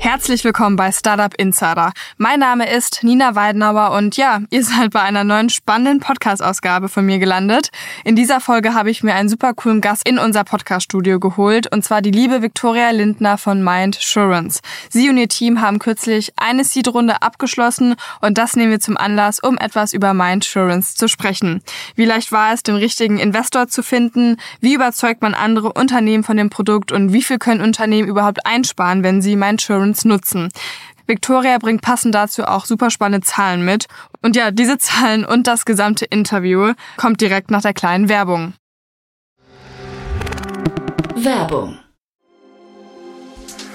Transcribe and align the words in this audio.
Herzlich 0.00 0.44
willkommen 0.44 0.76
bei 0.76 0.92
Startup 0.92 1.34
Insider. 1.36 1.92
Mein 2.18 2.38
Name 2.38 2.70
ist 2.70 3.02
Nina 3.02 3.34
Weidenauer 3.34 3.90
und 3.90 4.16
ja, 4.16 4.40
ihr 4.48 4.64
seid 4.64 4.92
bei 4.92 5.02
einer 5.02 5.24
neuen 5.24 5.50
spannenden 5.50 5.98
Podcast-Ausgabe 5.98 6.88
von 6.88 7.04
mir 7.04 7.18
gelandet. 7.18 7.70
In 8.04 8.14
dieser 8.14 8.40
Folge 8.40 8.74
habe 8.74 8.90
ich 8.90 9.02
mir 9.02 9.14
einen 9.14 9.28
super 9.28 9.54
coolen 9.54 9.80
Gast 9.80 10.08
in 10.08 10.18
unser 10.18 10.44
Podcast-Studio 10.44 11.18
geholt 11.18 11.70
und 11.72 11.82
zwar 11.84 12.00
die 12.00 12.12
liebe 12.12 12.42
Viktoria 12.42 12.90
Lindner 12.90 13.38
von 13.38 13.62
Mindsurance. 13.62 14.60
Sie 14.88 15.10
und 15.10 15.16
ihr 15.16 15.28
Team 15.28 15.60
haben 15.60 15.80
kürzlich 15.80 16.32
eine 16.36 16.62
Seed-Runde 16.62 17.20
abgeschlossen 17.20 17.96
und 18.20 18.38
das 18.38 18.54
nehmen 18.54 18.70
wir 18.70 18.80
zum 18.80 18.96
Anlass, 18.96 19.40
um 19.40 19.58
etwas 19.58 19.92
über 19.92 20.14
Mindsurance 20.14 20.94
zu 20.94 21.08
sprechen. 21.08 21.60
Wie 21.96 22.04
leicht 22.04 22.30
war 22.30 22.54
es, 22.54 22.62
den 22.62 22.76
richtigen 22.76 23.18
Investor 23.18 23.66
zu 23.66 23.82
finden? 23.82 24.36
Wie 24.60 24.74
überzeugt 24.74 25.22
man 25.22 25.34
andere 25.34 25.72
Unternehmen 25.72 26.22
von 26.22 26.36
dem 26.36 26.50
Produkt 26.50 26.92
und 26.92 27.12
wie 27.12 27.22
viel 27.22 27.38
können 27.38 27.60
Unternehmen 27.60 28.08
überhaupt 28.08 28.46
einsparen, 28.46 29.02
wenn 29.02 29.20
sie 29.20 29.34
Mindsurance 29.34 29.87
nutzen. 30.04 30.48
Victoria 31.06 31.56
bringt 31.58 31.80
passend 31.80 32.14
dazu 32.14 32.44
auch 32.44 32.66
super 32.66 32.90
spannende 32.90 33.26
Zahlen 33.26 33.64
mit. 33.64 33.86
Und 34.22 34.36
ja, 34.36 34.50
diese 34.50 34.78
Zahlen 34.78 35.24
und 35.24 35.46
das 35.46 35.64
gesamte 35.64 36.04
Interview 36.04 36.74
kommt 36.96 37.20
direkt 37.20 37.50
nach 37.50 37.62
der 37.62 37.74
kleinen 37.74 38.08
Werbung. 38.08 38.52
Werbung. 41.14 41.78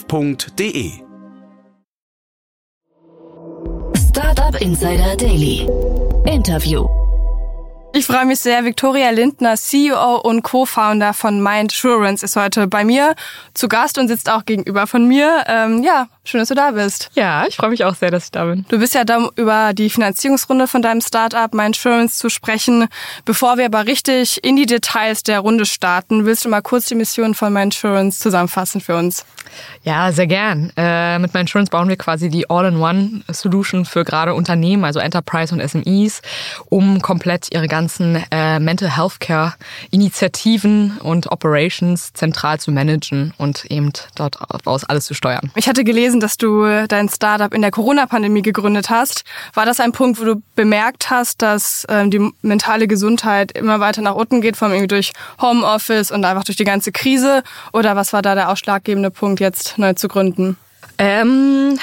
startup.de. 0.00 0.92
Startup 3.96 4.60
Insider 4.60 5.16
Daily. 5.16 5.68
Interview. 6.26 6.88
Ich 7.92 8.06
freue 8.06 8.24
mich 8.24 8.38
sehr. 8.38 8.64
Victoria 8.64 9.10
Lindner, 9.10 9.56
CEO 9.56 10.20
und 10.20 10.42
Co-Founder 10.42 11.12
von 11.12 11.42
Mindsurance, 11.42 12.24
ist 12.24 12.36
heute 12.36 12.66
bei 12.68 12.84
mir 12.84 13.14
zu 13.52 13.68
Gast 13.68 13.98
und 13.98 14.08
sitzt 14.08 14.30
auch 14.30 14.44
gegenüber 14.44 14.86
von 14.86 15.06
mir. 15.06 15.44
Ähm, 15.48 15.82
ja, 15.82 16.06
schön, 16.30 16.40
dass 16.40 16.48
du 16.48 16.54
da 16.54 16.70
bist. 16.70 17.10
Ja, 17.14 17.44
ich 17.46 17.56
freue 17.56 17.70
mich 17.70 17.84
auch 17.84 17.94
sehr, 17.94 18.10
dass 18.10 18.26
ich 18.26 18.30
da 18.30 18.44
bin. 18.44 18.64
Du 18.68 18.78
bist 18.78 18.94
ja 18.94 19.04
da, 19.04 19.18
um 19.18 19.30
über 19.36 19.72
die 19.74 19.90
Finanzierungsrunde 19.90 20.66
von 20.66 20.82
deinem 20.82 21.00
Startup 21.00 21.52
Mindsurance 21.52 22.18
zu 22.18 22.30
sprechen. 22.30 22.86
Bevor 23.24 23.58
wir 23.58 23.66
aber 23.66 23.86
richtig 23.86 24.42
in 24.44 24.56
die 24.56 24.66
Details 24.66 25.22
der 25.22 25.40
Runde 25.40 25.66
starten, 25.66 26.24
willst 26.24 26.44
du 26.44 26.48
mal 26.48 26.62
kurz 26.62 26.86
die 26.86 26.94
Mission 26.94 27.34
von 27.34 27.52
Mindsurance 27.52 28.20
zusammenfassen 28.20 28.80
für 28.80 28.96
uns? 28.96 29.24
Ja, 29.82 30.12
sehr 30.12 30.26
gern. 30.26 30.72
Äh, 30.76 31.18
mit 31.18 31.34
Mindsurance 31.34 31.70
bauen 31.70 31.88
wir 31.88 31.96
quasi 31.96 32.28
die 32.28 32.48
All-in-One-Solution 32.48 33.84
für 33.84 34.04
gerade 34.04 34.34
Unternehmen, 34.34 34.84
also 34.84 35.00
Enterprise 35.00 35.54
und 35.54 35.66
SMEs, 35.66 36.22
um 36.68 37.00
komplett 37.02 37.48
ihre 37.52 37.66
ganzen 37.66 38.22
äh, 38.30 38.60
Mental 38.60 38.96
Healthcare 38.96 39.54
Initiativen 39.90 40.98
und 40.98 41.30
Operations 41.32 42.12
zentral 42.12 42.60
zu 42.60 42.70
managen 42.70 43.32
und 43.38 43.64
eben 43.66 43.92
dort 44.14 44.38
aus 44.66 44.84
alles 44.84 45.06
zu 45.06 45.14
steuern. 45.14 45.50
Ich 45.56 45.68
hatte 45.68 45.84
gelesen, 45.84 46.19
dass 46.20 46.36
du 46.36 46.86
dein 46.86 47.08
Startup 47.08 47.52
in 47.52 47.62
der 47.62 47.70
Corona-Pandemie 47.70 48.42
gegründet 48.42 48.90
hast. 48.90 49.24
War 49.54 49.66
das 49.66 49.80
ein 49.80 49.92
Punkt, 49.92 50.20
wo 50.20 50.24
du 50.24 50.42
bemerkt 50.54 51.10
hast, 51.10 51.42
dass 51.42 51.86
ähm, 51.88 52.10
die 52.10 52.30
mentale 52.42 52.86
Gesundheit 52.86 53.52
immer 53.52 53.80
weiter 53.80 54.02
nach 54.02 54.14
unten 54.14 54.40
geht, 54.40 54.56
vor 54.56 54.66
allem 54.66 54.76
irgendwie 54.76 54.88
durch 54.88 55.12
Homeoffice 55.40 56.10
und 56.10 56.24
einfach 56.24 56.44
durch 56.44 56.56
die 56.56 56.64
ganze 56.64 56.92
Krise? 56.92 57.42
Oder 57.72 57.96
was 57.96 58.12
war 58.12 58.22
da 58.22 58.34
der 58.34 58.50
ausschlaggebende 58.50 59.10
Punkt, 59.10 59.40
jetzt 59.40 59.78
neu 59.78 59.94
zu 59.94 60.08
gründen? 60.08 60.56
Ähm, 60.98 61.78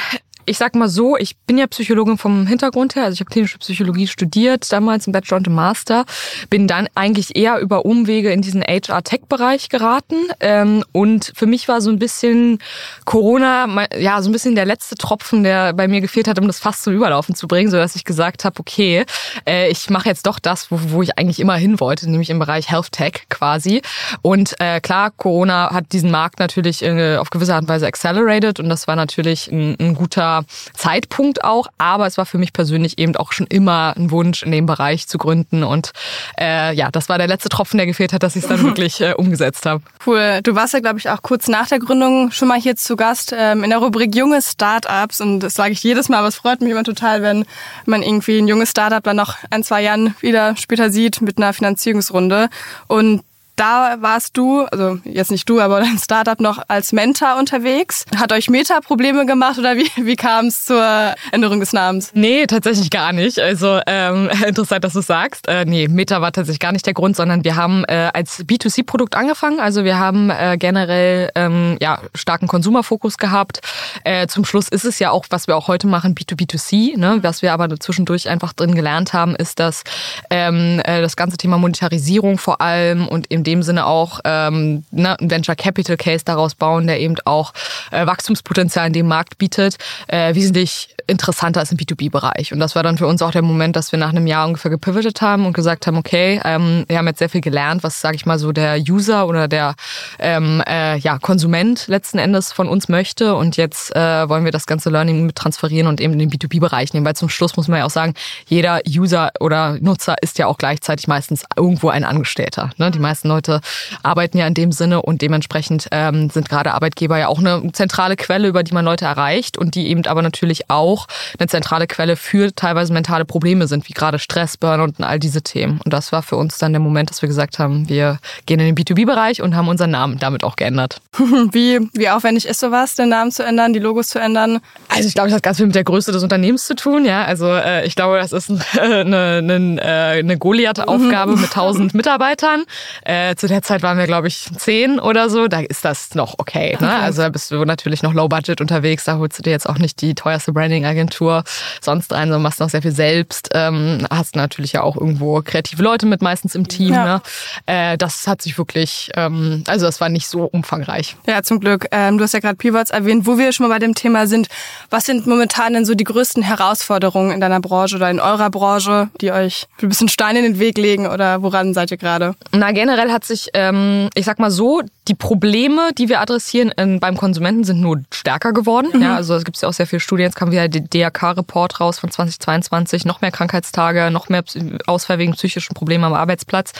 ich 0.48 0.58
sag 0.58 0.76
mal 0.76 0.88
so, 0.88 1.18
ich 1.18 1.36
bin 1.46 1.58
ja 1.58 1.68
Psychologin 1.68 2.18
vom 2.18 2.48
Hintergrund 2.48 2.96
her, 2.96 3.04
also 3.04 3.16
ich 3.16 3.20
habe 3.20 3.30
klinische 3.30 3.58
Psychologie 3.58 4.08
studiert, 4.08 4.72
damals 4.72 5.06
im 5.06 5.12
Bachelor 5.12 5.38
und 5.38 5.48
im 5.48 5.56
Master, 5.56 6.06
bin 6.50 6.68
dann 6.68 6.88
eigentlich 6.96 7.36
eher 7.36 7.60
über 7.60 7.86
Umwege 7.86 8.32
in 8.32 8.42
diesen 8.42 8.62
HR-Tech-Bereich 8.62 9.68
geraten. 9.68 10.16
Ähm, 10.40 10.86
und 10.94 11.34
für 11.36 11.48
mich 11.48 11.68
war 11.68 11.82
so 11.82 11.90
ein 11.90 12.00
bisschen 12.00 12.60
Corona, 13.04 13.88
ja, 13.98 14.22
so 14.22 14.30
ein 14.30 14.32
bisschen 14.32 14.56
der 14.56 14.66
letzte 14.66 14.96
Tropfen, 14.96 15.44
der 15.44 15.74
bei 15.74 15.90
mir 15.90 16.00
gefehlt 16.00 16.30
hat, 16.30 16.40
um 16.40 16.48
das 16.48 16.60
fast 16.60 16.84
zum 16.84 16.94
Überlaufen 16.94 17.36
zu 17.36 17.48
bringen, 17.48 17.70
so 17.70 17.76
dass 17.76 17.98
ich 17.98 18.06
gesagt 18.06 18.46
habe, 18.46 18.58
okay, 18.58 19.06
äh, 19.46 19.70
ich 19.70 19.90
mache 19.90 20.08
jetzt 20.08 20.26
doch 20.28 20.40
das, 20.40 20.72
wo, 20.72 20.80
wo 20.92 21.02
ich 21.02 21.18
eigentlich 21.18 21.42
immer 21.42 21.56
hin 21.56 21.82
wollte, 21.82 22.10
nämlich 22.10 22.30
im 22.30 22.40
Bereich 22.40 22.72
Health 22.72 22.94
Tech 22.94 23.26
quasi. 23.30 23.82
Und 24.22 24.56
äh, 24.60 24.80
klar, 24.80 25.12
Corona 25.12 25.72
hat 25.74 25.92
diesen 25.92 26.10
Markt 26.10 26.40
natürlich 26.40 26.84
äh, 26.84 27.18
auf 27.18 27.32
gewisse 27.32 27.54
Art 27.54 27.64
und 27.64 27.70
Weise 27.70 27.86
accelerated. 27.86 28.62
Und 28.62 28.70
das 28.70 28.88
war 28.88 28.96
natürlich 28.96 29.52
ein, 29.52 29.76
ein 29.80 29.94
guter 29.94 30.37
Zeitpunkt 30.74 31.44
auch, 31.44 31.68
aber 31.78 32.08
es 32.08 32.18
war 32.18 32.26
für 32.26 32.38
mich 32.38 32.54
persönlich 32.54 32.98
eben 32.98 33.16
auch 33.16 33.32
schon 33.32 33.48
immer 33.48 33.94
ein 33.96 34.12
Wunsch, 34.12 34.44
in 34.44 34.52
dem 34.52 34.66
Bereich 34.66 35.08
zu 35.08 35.18
gründen. 35.18 35.64
Und 35.64 35.92
äh, 36.40 36.74
ja, 36.74 36.92
das 36.92 37.10
war 37.10 37.18
der 37.18 37.28
letzte 37.28 37.50
Tropfen, 37.50 37.78
der 37.78 37.86
gefehlt 37.86 38.14
hat, 38.14 38.24
dass 38.24 38.36
ich 38.36 38.44
es 38.44 38.50
dann 38.50 38.64
wirklich 38.64 39.02
äh, 39.02 39.14
umgesetzt 39.14 39.66
habe. 39.66 39.82
Cool. 40.06 40.42
Du 40.44 40.56
warst 40.56 40.74
ja, 40.74 40.80
glaube 40.80 41.00
ich, 41.00 41.10
auch 41.10 41.22
kurz 41.22 41.48
nach 41.48 41.68
der 41.68 41.80
Gründung 41.80 42.32
schon 42.32 42.48
mal 42.48 42.60
hier 42.60 42.76
zu 42.76 42.96
Gast 42.96 43.34
ähm, 43.38 43.64
in 43.64 43.70
der 43.70 43.80
Rubrik 43.80 44.16
junge 44.16 44.42
Startups. 44.42 45.22
Und 45.22 45.42
das 45.42 45.54
sage 45.56 45.72
ich 45.72 45.84
jedes 45.84 46.10
Mal, 46.10 46.18
aber 46.18 46.28
es 46.28 46.36
freut 46.36 46.62
mich 46.62 46.72
immer 46.72 46.84
total, 46.84 47.22
wenn 47.22 47.46
man 47.86 48.04
irgendwie 48.04 48.40
ein 48.40 48.48
junges 48.48 48.72
Startup 48.72 49.04
dann 49.04 49.18
noch 49.18 49.36
ein, 49.50 49.64
zwei 49.64 49.82
Jahren 49.82 50.16
wieder 50.22 50.56
später 50.56 50.90
sieht 50.90 51.22
mit 51.22 51.38
einer 51.38 51.54
Finanzierungsrunde. 51.54 52.50
Und 52.88 53.24
da 53.58 53.98
warst 54.00 54.38
du, 54.38 54.62
also 54.62 55.00
jetzt 55.04 55.32
nicht 55.32 55.50
du, 55.50 55.60
aber 55.60 55.80
dein 55.82 55.98
Startup 55.98 56.40
noch 56.40 56.60
als 56.68 56.94
Mentor 56.94 57.38
unterwegs. 57.38 58.06
Hat 58.16 58.32
euch 58.32 58.50
Meta 58.50 58.80
Probleme 58.80 59.26
gemacht 59.26 59.58
oder 59.58 59.76
wie, 59.76 59.90
wie 60.06 60.16
kam 60.16 60.46
es 60.46 60.66
zur 60.66 61.16
Änderung 61.32 61.60
des 61.60 61.74
Namens? 61.74 62.12
Nee, 62.14 62.46
tatsächlich 62.46 62.90
gar 62.90 63.12
nicht. 63.12 63.40
Also 63.40 63.80
ähm, 63.86 64.30
interessant, 64.48 64.84
dass 64.84 64.94
du 64.94 65.02
sagst. 65.02 65.48
Äh, 65.48 65.66
nee, 65.66 65.88
Meta 65.88 66.22
war 66.22 66.32
tatsächlich 66.32 66.60
gar 66.60 66.72
nicht 66.72 66.86
der 66.86 66.94
Grund, 66.94 67.16
sondern 67.16 67.44
wir 67.44 67.56
haben 67.56 67.84
äh, 67.86 68.12
als 68.14 68.46
B2C-Produkt 68.46 69.16
angefangen. 69.16 69.60
Also 69.60 69.84
wir 69.84 69.98
haben 69.98 70.30
äh, 70.30 70.58
generell 70.58 71.32
ähm, 71.36 71.78
ja, 71.82 72.00
starken 72.16 72.48
Konsumerfokus 72.48 73.18
gehabt. 73.18 73.62
Äh, 74.04 74.28
zum 74.28 74.46
Schluss 74.46 74.70
ist 74.70 74.86
es 74.86 75.00
ja 75.00 75.12
auch, 75.12 75.26
was 75.30 75.48
wir 75.48 75.58
auch 75.58 75.68
heute 75.68 75.88
machen, 75.88 76.16
B2B2C. 76.16 76.98
Ne? 76.98 77.20
Was 77.24 77.42
wir 77.42 77.54
aber 77.54 77.68
zwischendurch 77.80 78.30
einfach 78.30 78.54
drin 78.54 78.76
gelernt 78.76 79.14
haben, 79.14 79.36
ist, 79.36 79.60
dass 79.60 79.84
ähm, 80.30 80.80
äh, 80.84 81.02
das 81.02 81.16
ganze 81.16 81.38
Thema 81.38 81.58
Monetarisierung 81.58 82.38
vor 82.38 82.62
allem 82.62 83.08
und 83.08 83.32
eben 83.32 83.44
dem 83.48 83.64
Sinne 83.64 83.86
auch 83.86 84.20
ähm, 84.26 84.84
ne, 84.92 85.18
ein 85.20 85.32
Venture 85.32 85.56
Capital 85.56 85.98
Case 85.98 86.24
daraus 86.26 86.54
bauen, 86.54 86.86
der 86.86 87.00
eben 87.00 87.16
auch 87.26 87.54
äh, 87.92 88.06
Wachstumspotenzial 88.06 88.88
in 88.88 88.94
dem 88.94 89.08
Markt 89.08 89.38
bietet, 89.38 89.78
äh, 90.08 90.36
wesentlich 90.36 90.96
interessanter 91.08 91.62
ist 91.62 91.72
im 91.72 91.78
B2B-Bereich. 91.78 92.54
Und 92.54 92.60
das 92.60 92.76
war 92.76 92.84
dann 92.84 92.98
für 92.98 93.08
uns 93.08 93.22
auch 93.22 93.32
der 93.32 93.42
Moment, 93.42 93.76
dass 93.76 93.92
wir 93.92 94.00
nach 94.00 94.10
einem 94.10 94.28
Jahr 94.28 94.46
ungefähr 94.46 94.70
gepivotet 94.70 95.22
haben 95.22 95.46
und 95.46 95.54
gesagt 95.54 95.88
haben, 95.88 95.98
okay, 95.98 96.40
ähm, 96.44 96.86
wir 96.88 96.98
haben 96.98 97.08
jetzt 97.08 97.20
sehr 97.20 97.30
viel 97.30 97.42
gelernt, 97.42 97.84
was, 97.84 98.02
sage 98.02 98.16
ich 98.16 98.26
mal, 98.26 98.38
so 98.38 98.52
der 98.52 98.78
User 98.78 99.28
oder 99.28 99.48
der 99.48 99.76
ähm, 100.20 100.62
äh, 100.68 100.98
ja, 101.00 101.18
Konsument 101.20 101.88
letzten 101.88 102.20
Endes 102.20 102.52
von 102.52 102.68
uns 102.68 102.90
möchte. 102.90 103.36
Und 103.36 103.58
jetzt 103.58 103.96
äh, 103.96 104.30
wollen 104.30 104.46
wir 104.46 104.52
das 104.52 104.66
ganze 104.66 104.90
Learning 104.90 105.26
mit 105.26 105.36
transferieren 105.36 105.88
und 105.88 106.02
eben 106.02 106.14
in 106.14 106.20
den 106.20 106.32
B2B-Bereich 106.32 106.94
nehmen. 106.94 107.06
Weil 107.06 107.16
zum 107.16 107.30
Schluss 107.30 107.58
muss 107.58 107.68
man 107.68 107.80
ja 107.80 107.86
auch 107.86 107.92
sagen, 107.92 108.14
jeder 108.48 108.82
User 108.88 109.32
oder 109.40 109.78
Nutzer 109.80 110.16
ist 110.22 110.38
ja 110.38 110.48
auch 110.48 110.58
gleichzeitig 110.58 111.08
meistens 111.08 111.44
irgendwo 111.56 111.90
ein 111.90 112.04
Angestellter. 112.04 112.72
Ne? 112.78 112.92
Die 112.92 113.00
meisten 113.00 113.28
Leute 113.28 113.62
arbeiten 114.04 114.38
ja 114.38 114.48
in 114.48 114.54
dem 114.54 114.72
Sinne 114.72 115.02
und 115.02 115.22
dementsprechend 115.22 115.88
ähm, 115.92 116.30
sind 116.30 116.50
gerade 116.50 116.74
Arbeitgeber 116.74 117.18
ja 117.18 117.28
auch 117.28 117.40
eine 117.40 117.72
zentrale 117.72 118.16
Quelle, 118.16 118.48
über 118.48 118.64
die 118.64 118.74
man 118.74 118.86
Leute 118.86 119.06
erreicht 119.06 119.58
und 119.58 119.76
die 119.76 119.88
eben 119.88 120.06
aber 120.06 120.22
natürlich 120.22 120.70
auch 120.70 120.97
auch 120.98 121.08
eine 121.38 121.48
zentrale 121.48 121.88
Quelle 121.88 122.16
für 122.16 122.54
teilweise 122.54 122.92
mentale 122.92 123.26
Probleme 123.26 123.68
sind, 123.68 123.88
wie 123.88 123.94
gerade 123.94 124.20
Stress, 124.20 124.58
Burnout 124.58 124.94
und 124.98 125.04
all 125.04 125.20
diese 125.20 125.42
Themen. 125.42 125.80
Und 125.84 125.94
das 125.94 126.12
war 126.12 126.24
für 126.24 126.36
uns 126.36 126.58
dann 126.58 126.74
der 126.74 126.80
Moment, 126.80 127.10
dass 127.10 127.22
wir 127.22 127.28
gesagt 127.28 127.60
haben, 127.60 127.88
wir 127.88 128.20
gehen 128.46 128.60
in 128.60 128.74
den 128.74 128.76
B2B-Bereich 128.76 129.42
und 129.42 129.56
haben 129.56 129.68
unseren 129.68 129.92
Namen 129.92 130.18
damit 130.18 130.44
auch 130.44 130.56
geändert. 130.56 131.00
Wie, 131.52 131.80
wie 131.94 132.10
aufwendig 132.10 132.48
ist 132.48 132.60
sowas, 132.60 132.96
den 132.96 133.10
Namen 133.10 133.32
zu 133.32 133.44
ändern, 133.44 133.74
die 133.74 133.80
Logos 133.80 134.08
zu 134.08 134.20
ändern? 134.20 134.60
Also 134.90 135.08
ich 135.08 135.14
glaube, 135.14 135.30
das 135.30 135.38
hat 135.38 135.44
ganz 135.44 135.58
viel 135.58 135.66
mit 135.66 135.76
der 135.76 135.84
Größe 135.84 136.12
des 136.12 136.24
Unternehmens 136.24 136.66
zu 136.66 136.76
tun. 136.76 137.06
Ja, 137.06 137.24
also 137.26 137.48
äh, 137.54 137.86
ich 137.86 137.96
glaube, 137.96 138.18
das 138.18 138.32
ist 138.32 138.50
eine, 138.80 139.38
eine, 139.38 139.82
äh, 139.82 140.20
eine 140.20 140.38
Goliath-Aufgabe 140.38 141.36
mit 141.38 141.50
1000 141.50 141.94
Mitarbeitern. 141.94 142.66
Äh, 143.04 143.36
zu 143.36 143.48
der 143.48 143.62
Zeit 143.62 143.84
waren 143.84 143.98
wir, 143.98 144.06
glaube 144.06 144.28
ich, 144.28 144.48
10 144.56 145.00
oder 145.00 145.30
so. 145.30 145.48
Da 145.48 145.60
ist 145.60 145.86
das 145.86 146.16
noch 146.16 146.36
okay. 146.38 146.78
Ne? 146.80 146.90
Also 146.90 147.22
da 147.22 147.30
bist 147.30 147.52
du 147.52 147.64
natürlich 147.66 148.04
noch 148.04 148.14
Low 148.14 148.28
Budget 148.28 148.62
unterwegs. 148.62 149.04
Da 149.06 149.18
holst 149.18 149.40
du 149.40 149.44
dir 149.44 149.52
jetzt 149.52 149.68
auch 149.68 149.78
nicht 149.78 150.02
die 150.02 150.16
teuerste 150.16 150.54
Branding-Agentur 150.88 151.44
sonst 151.82 152.12
rein, 152.12 152.28
sondern 152.28 152.42
machst 152.42 152.60
noch 152.60 152.70
sehr 152.70 152.82
viel 152.82 152.92
selbst. 152.92 153.50
Ähm, 153.54 154.06
hast 154.10 154.36
natürlich 154.36 154.74
ja 154.74 154.84
auch 154.84 154.96
irgendwo 154.96 155.42
kreative 155.42 155.84
Leute 155.84 156.06
mit 156.06 156.22
meistens 156.22 156.56
im 156.56 156.68
Team. 156.68 156.94
Ja. 156.94 157.06
Ne? 157.06 157.22
Äh, 157.66 157.98
das 157.98 158.28
hat 158.28 158.42
sich 158.42 158.58
wirklich, 158.58 159.12
ähm, 159.16 159.64
also 159.68 159.86
das 159.86 160.02
war 160.02 160.10
nicht 160.10 160.28
so 160.28 160.44
umfangreich. 160.46 161.16
Ja, 161.26 161.44
zum 161.44 161.60
Glück. 161.60 161.88
Ähm, 161.92 162.18
du 162.18 162.24
hast 162.24 162.34
ja 162.34 162.40
gerade 162.40 162.56
Pivots 162.56 162.92
erwähnt. 162.92 163.26
Wo 163.26 163.38
wir 163.38 163.52
schon 163.52 163.68
mal 163.68 163.74
bei 163.74 163.80
dem 163.80 163.96
Thema 163.96 164.28
sind, 164.28 164.48
was 164.90 165.06
sind 165.06 165.28
momentan 165.28 165.74
denn 165.74 165.86
so 165.86 165.96
die 165.96 166.04
größten 166.04 166.44
Herausforderungen 166.44 167.32
in 167.32 167.42
deiner 167.42 167.60
Branche 167.60 167.96
oder 167.96 168.10
in 168.10 168.20
eurer 168.20 168.50
Branche, 168.50 169.10
die 169.22 169.32
euch 169.32 169.68
ein 169.82 169.90
bisschen 169.90 170.10
Steine 170.10 170.40
in 170.40 170.46
den 170.46 170.60
Weg 170.60 170.78
legen 170.78 171.08
oder 171.08 171.42
woran 171.42 171.74
seid 171.74 171.92
ihr 171.92 171.98
gerade? 171.98 172.36
Na, 172.52 172.72
generell 172.72 173.12
hat 173.12 173.26
sich, 173.26 173.50
ähm, 173.54 174.10
ich 174.16 174.26
sag 174.26 174.40
mal 174.40 174.52
so, 174.52 174.82
die 175.08 175.16
Probleme, 175.16 175.92
die 175.98 176.10
wir 176.10 176.20
adressieren 176.20 176.72
in, 176.78 177.00
beim 177.00 177.18
Konsumenten, 177.18 177.64
sind 177.64 177.80
nur 177.80 178.02
stärker 178.12 178.52
geworden. 178.52 178.90
Mhm. 178.94 179.02
Ja, 179.02 179.16
also 179.16 179.36
es 179.36 179.46
gibt 179.46 179.60
ja 179.62 179.70
auch 179.70 179.74
sehr 179.74 179.88
viele 179.88 180.00
Studien. 180.00 180.26
Jetzt 180.26 180.36
kam 180.36 180.52
wieder 180.52 180.68
der 180.68 180.82
DRK-Report 180.82 181.80
raus 181.80 182.00
von 182.00 182.12
2022. 182.12 183.06
Noch 183.06 183.22
mehr 183.22 183.32
Krankheitstage, 183.32 184.12
noch 184.12 184.30
mehr 184.30 184.44
Ausfall 184.86 185.20
wegen 185.20 185.34
psychischen 185.34 185.74
Problemen 185.74 186.04
am 186.04 186.14
Arbeitsplatz. 186.14 186.74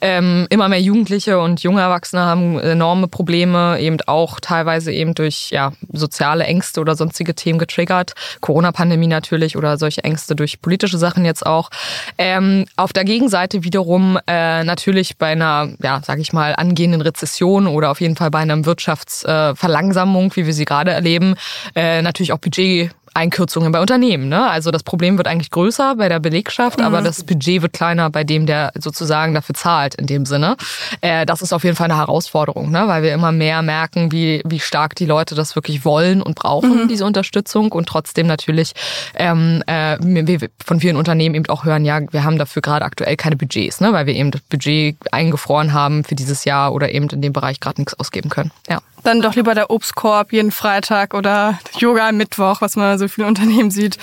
Ähm, 0.00 0.46
immer 0.50 0.68
mehr 0.68 0.80
Jugendliche 0.80 1.38
und 1.38 1.62
junge 1.62 1.80
Erwachsene 1.80 2.22
haben 2.22 2.58
enorme 2.58 3.08
Probleme, 3.08 3.78
eben 3.80 3.98
auch 4.06 4.40
teilweise 4.40 4.92
eben 4.92 5.14
durch 5.14 5.50
ja, 5.50 5.72
soziale 5.92 6.44
Ängste 6.44 6.80
oder 6.80 6.96
sonstige 6.96 7.34
Themen 7.34 7.58
getriggert. 7.58 8.14
Corona-Pandemie 8.40 9.06
natürlich 9.06 9.56
oder 9.56 9.76
solche 9.76 10.04
Ängste 10.04 10.34
durch 10.34 10.62
politische 10.62 10.98
Sachen 10.98 11.24
jetzt 11.24 11.44
auch. 11.44 11.70
Ähm, 12.16 12.64
auf 12.76 12.92
der 12.92 13.04
Gegenseite 13.04 13.64
wiederum 13.64 14.18
äh, 14.26 14.64
natürlich 14.64 15.18
bei 15.18 15.28
einer, 15.28 15.68
ja, 15.82 16.00
sag 16.04 16.18
ich 16.18 16.32
mal, 16.32 16.54
angehenden 16.54 17.00
Rezession 17.00 17.57
Inflation 17.58 17.66
oder 17.66 17.90
auf 17.90 18.00
jeden 18.00 18.16
Fall 18.16 18.30
bei 18.30 18.38
einer 18.38 18.64
Wirtschaftsverlangsamung, 18.64 20.34
wie 20.36 20.46
wir 20.46 20.52
sie 20.52 20.64
gerade 20.64 20.92
erleben, 20.92 21.34
äh, 21.74 22.02
natürlich 22.02 22.32
auch 22.32 22.38
Budget 22.38 22.90
Einkürzungen 23.14 23.72
bei 23.72 23.80
Unternehmen. 23.80 24.28
Ne? 24.28 24.48
Also 24.48 24.70
das 24.70 24.82
Problem 24.82 25.16
wird 25.16 25.28
eigentlich 25.28 25.50
größer 25.50 25.96
bei 25.96 26.08
der 26.08 26.20
Belegschaft, 26.20 26.78
mhm. 26.78 26.84
aber 26.84 27.02
das 27.02 27.24
Budget 27.24 27.62
wird 27.62 27.72
kleiner 27.72 28.10
bei 28.10 28.24
dem, 28.24 28.46
der 28.46 28.72
sozusagen 28.78 29.34
dafür 29.34 29.54
zahlt 29.54 29.94
in 29.94 30.06
dem 30.06 30.26
Sinne. 30.26 30.56
Äh, 31.00 31.26
das 31.26 31.42
ist 31.42 31.52
auf 31.52 31.64
jeden 31.64 31.76
Fall 31.76 31.86
eine 31.90 31.98
Herausforderung, 31.98 32.70
ne? 32.70 32.84
weil 32.86 33.02
wir 33.02 33.12
immer 33.12 33.32
mehr 33.32 33.62
merken, 33.62 34.12
wie, 34.12 34.42
wie 34.46 34.60
stark 34.60 34.94
die 34.94 35.06
Leute 35.06 35.34
das 35.34 35.54
wirklich 35.54 35.84
wollen 35.84 36.22
und 36.22 36.34
brauchen, 36.36 36.84
mhm. 36.84 36.88
diese 36.88 37.04
Unterstützung. 37.04 37.72
Und 37.72 37.88
trotzdem 37.88 38.26
natürlich 38.26 38.72
ähm, 39.14 39.62
äh, 39.66 39.96
wir 40.00 40.48
von 40.64 40.80
vielen 40.80 40.96
Unternehmen 40.96 41.34
eben 41.34 41.48
auch 41.48 41.64
hören, 41.64 41.84
ja, 41.84 42.00
wir 42.10 42.24
haben 42.24 42.38
dafür 42.38 42.62
gerade 42.62 42.84
aktuell 42.84 43.16
keine 43.16 43.36
Budgets, 43.36 43.80
ne? 43.80 43.92
weil 43.92 44.06
wir 44.06 44.14
eben 44.14 44.30
das 44.30 44.42
Budget 44.42 44.96
eingefroren 45.12 45.72
haben 45.72 46.04
für 46.04 46.14
dieses 46.14 46.44
Jahr 46.44 46.72
oder 46.72 46.92
eben 46.92 47.08
in 47.08 47.22
dem 47.22 47.32
Bereich 47.32 47.60
gerade 47.60 47.80
nichts 47.80 47.94
ausgeben 47.98 48.30
können. 48.30 48.50
Ja. 48.68 48.78
Dann 49.04 49.22
doch 49.22 49.34
lieber 49.34 49.54
der 49.54 49.70
Obstkorb 49.70 50.32
jeden 50.32 50.50
Freitag 50.50 51.14
oder 51.14 51.58
Yoga 51.78 52.08
am 52.08 52.16
Mittwoch, 52.16 52.60
was 52.60 52.76
man 52.76 52.98
so 52.98 53.07
viele 53.08 53.26
Unternehmen 53.26 53.70
sieht. 53.70 53.96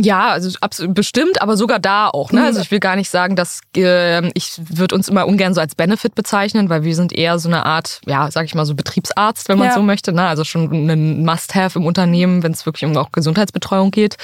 Ja, 0.00 0.28
also 0.28 0.56
bestimmt, 0.88 1.42
aber 1.42 1.56
sogar 1.56 1.78
da 1.78 2.08
auch. 2.08 2.32
Ne? 2.32 2.44
Also 2.44 2.60
ich 2.60 2.70
will 2.70 2.80
gar 2.80 2.96
nicht 2.96 3.10
sagen, 3.10 3.36
dass 3.36 3.60
äh, 3.76 4.28
ich 4.34 4.58
würde 4.58 4.94
uns 4.94 5.08
immer 5.08 5.26
ungern 5.26 5.54
so 5.54 5.60
als 5.60 5.74
Benefit 5.74 6.14
bezeichnen, 6.14 6.68
weil 6.68 6.84
wir 6.84 6.94
sind 6.94 7.12
eher 7.12 7.38
so 7.38 7.48
eine 7.48 7.66
Art, 7.66 8.00
ja, 8.06 8.30
sag 8.30 8.46
ich 8.46 8.54
mal 8.54 8.66
so 8.66 8.74
Betriebsarzt, 8.74 9.48
wenn 9.48 9.58
man 9.58 9.68
ja. 9.68 9.74
so 9.74 9.82
möchte. 9.82 10.12
Ne? 10.12 10.26
Also 10.26 10.44
schon 10.44 10.70
ein 10.72 11.24
Must-have 11.24 11.78
im 11.78 11.86
Unternehmen, 11.86 12.42
wenn 12.42 12.52
es 12.52 12.66
wirklich 12.66 12.84
um 12.84 12.96
auch 12.96 13.12
Gesundheitsbetreuung 13.12 13.90
geht. 13.90 14.16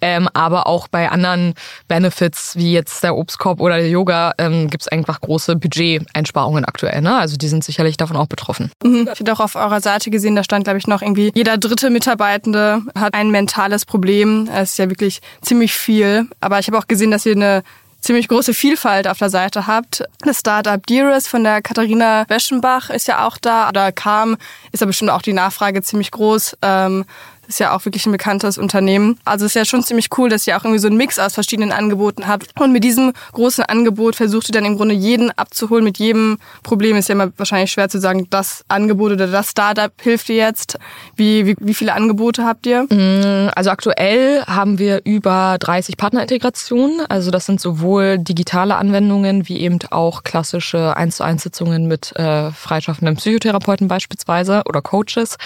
Ähm, 0.00 0.28
aber 0.34 0.66
auch 0.66 0.88
bei 0.88 1.10
anderen 1.10 1.54
Benefits 1.88 2.56
wie 2.56 2.72
jetzt 2.72 3.02
der 3.02 3.16
Obstkorb 3.16 3.60
oder 3.60 3.76
der 3.76 3.88
Yoga 3.88 4.32
ähm, 4.38 4.68
gibt 4.68 4.82
es 4.82 4.88
einfach 4.88 5.20
große 5.20 5.56
Budgeteinsparungen 5.56 6.64
aktuell. 6.64 7.00
Ne? 7.00 7.16
Also 7.16 7.36
die 7.36 7.48
sind 7.48 7.64
sicherlich 7.64 7.96
davon 7.96 8.16
auch 8.16 8.26
betroffen. 8.26 8.70
Mhm. 8.82 9.08
Ich 9.18 9.30
auch 9.30 9.40
auf 9.40 9.56
eurer 9.56 9.80
Seite 9.80 10.10
gesehen, 10.10 10.36
da 10.36 10.44
stand, 10.44 10.64
glaube 10.64 10.78
ich, 10.78 10.86
noch 10.86 11.02
irgendwie, 11.02 11.32
jeder 11.34 11.58
dritte 11.58 11.90
Mitarbeitende 11.90 12.82
hat 12.96 13.14
ein 13.14 13.30
mentales 13.66 13.84
Problem. 13.84 14.48
Es 14.52 14.72
ist 14.72 14.78
ja 14.78 14.88
wirklich 14.88 15.20
ziemlich 15.42 15.72
viel. 15.72 16.28
Aber 16.40 16.58
ich 16.58 16.68
habe 16.68 16.78
auch 16.78 16.86
gesehen, 16.86 17.10
dass 17.10 17.26
ihr 17.26 17.34
eine 17.34 17.62
ziemlich 18.00 18.28
große 18.28 18.54
Vielfalt 18.54 19.08
auf 19.08 19.18
der 19.18 19.30
Seite 19.30 19.66
habt. 19.66 20.04
Das 20.20 20.38
Startup 20.38 20.84
Dearest 20.86 21.28
von 21.28 21.42
der 21.42 21.60
Katharina 21.60 22.24
Weschenbach 22.28 22.90
ist 22.90 23.08
ja 23.08 23.26
auch 23.26 23.38
da 23.38 23.68
oder 23.68 23.90
kam, 23.90 24.36
ist 24.70 24.80
ja 24.80 24.86
bestimmt 24.86 25.10
auch 25.10 25.22
die 25.22 25.32
Nachfrage 25.32 25.82
ziemlich 25.82 26.12
groß. 26.12 26.56
Ähm, 26.62 27.04
ist 27.48 27.60
ja 27.60 27.74
auch 27.74 27.84
wirklich 27.84 28.06
ein 28.06 28.12
bekanntes 28.12 28.58
Unternehmen. 28.58 29.18
Also 29.24 29.46
ist 29.46 29.54
ja 29.54 29.64
schon 29.64 29.82
ziemlich 29.82 30.08
cool, 30.18 30.28
dass 30.28 30.46
ihr 30.46 30.56
auch 30.56 30.64
irgendwie 30.64 30.80
so 30.80 30.88
einen 30.88 30.96
Mix 30.96 31.18
aus 31.18 31.34
verschiedenen 31.34 31.72
Angeboten 31.72 32.26
habt. 32.26 32.50
Und 32.60 32.72
mit 32.72 32.84
diesem 32.84 33.12
großen 33.32 33.64
Angebot 33.64 34.16
versucht 34.16 34.48
ihr 34.48 34.52
dann 34.52 34.64
im 34.64 34.76
Grunde 34.76 34.94
jeden 34.94 35.30
abzuholen 35.36 35.84
mit 35.84 35.98
jedem 35.98 36.38
Problem. 36.62 36.96
Ist 36.96 37.08
ja 37.08 37.14
immer 37.14 37.32
wahrscheinlich 37.36 37.70
schwer 37.70 37.88
zu 37.88 38.00
sagen, 38.00 38.26
das 38.30 38.64
Angebot 38.68 39.12
oder 39.12 39.26
das 39.26 39.50
Startup 39.50 39.92
hilft 40.00 40.28
dir 40.28 40.36
jetzt. 40.36 40.78
Wie, 41.14 41.46
wie, 41.46 41.56
wie 41.58 41.74
viele 41.74 41.94
Angebote 41.94 42.44
habt 42.44 42.66
ihr? 42.66 42.84
Mm, 42.84 43.50
also 43.54 43.70
aktuell 43.70 44.42
haben 44.46 44.78
wir 44.78 45.02
über 45.04 45.56
30 45.60 45.96
Partnerintegrationen. 45.96 47.06
Also 47.08 47.30
das 47.30 47.46
sind 47.46 47.60
sowohl 47.60 48.18
digitale 48.18 48.76
Anwendungen 48.76 49.48
wie 49.48 49.60
eben 49.60 49.78
auch 49.90 50.24
klassische 50.24 50.96
1 50.96 51.16
zu 51.16 51.24
1 51.24 51.42
Sitzungen 51.42 51.86
mit 51.86 52.14
äh, 52.16 52.50
freischaffenden 52.50 53.16
Psychotherapeuten 53.16 53.88
beispielsweise 53.88 54.62
oder 54.66 54.82
Coaches. 54.82 55.36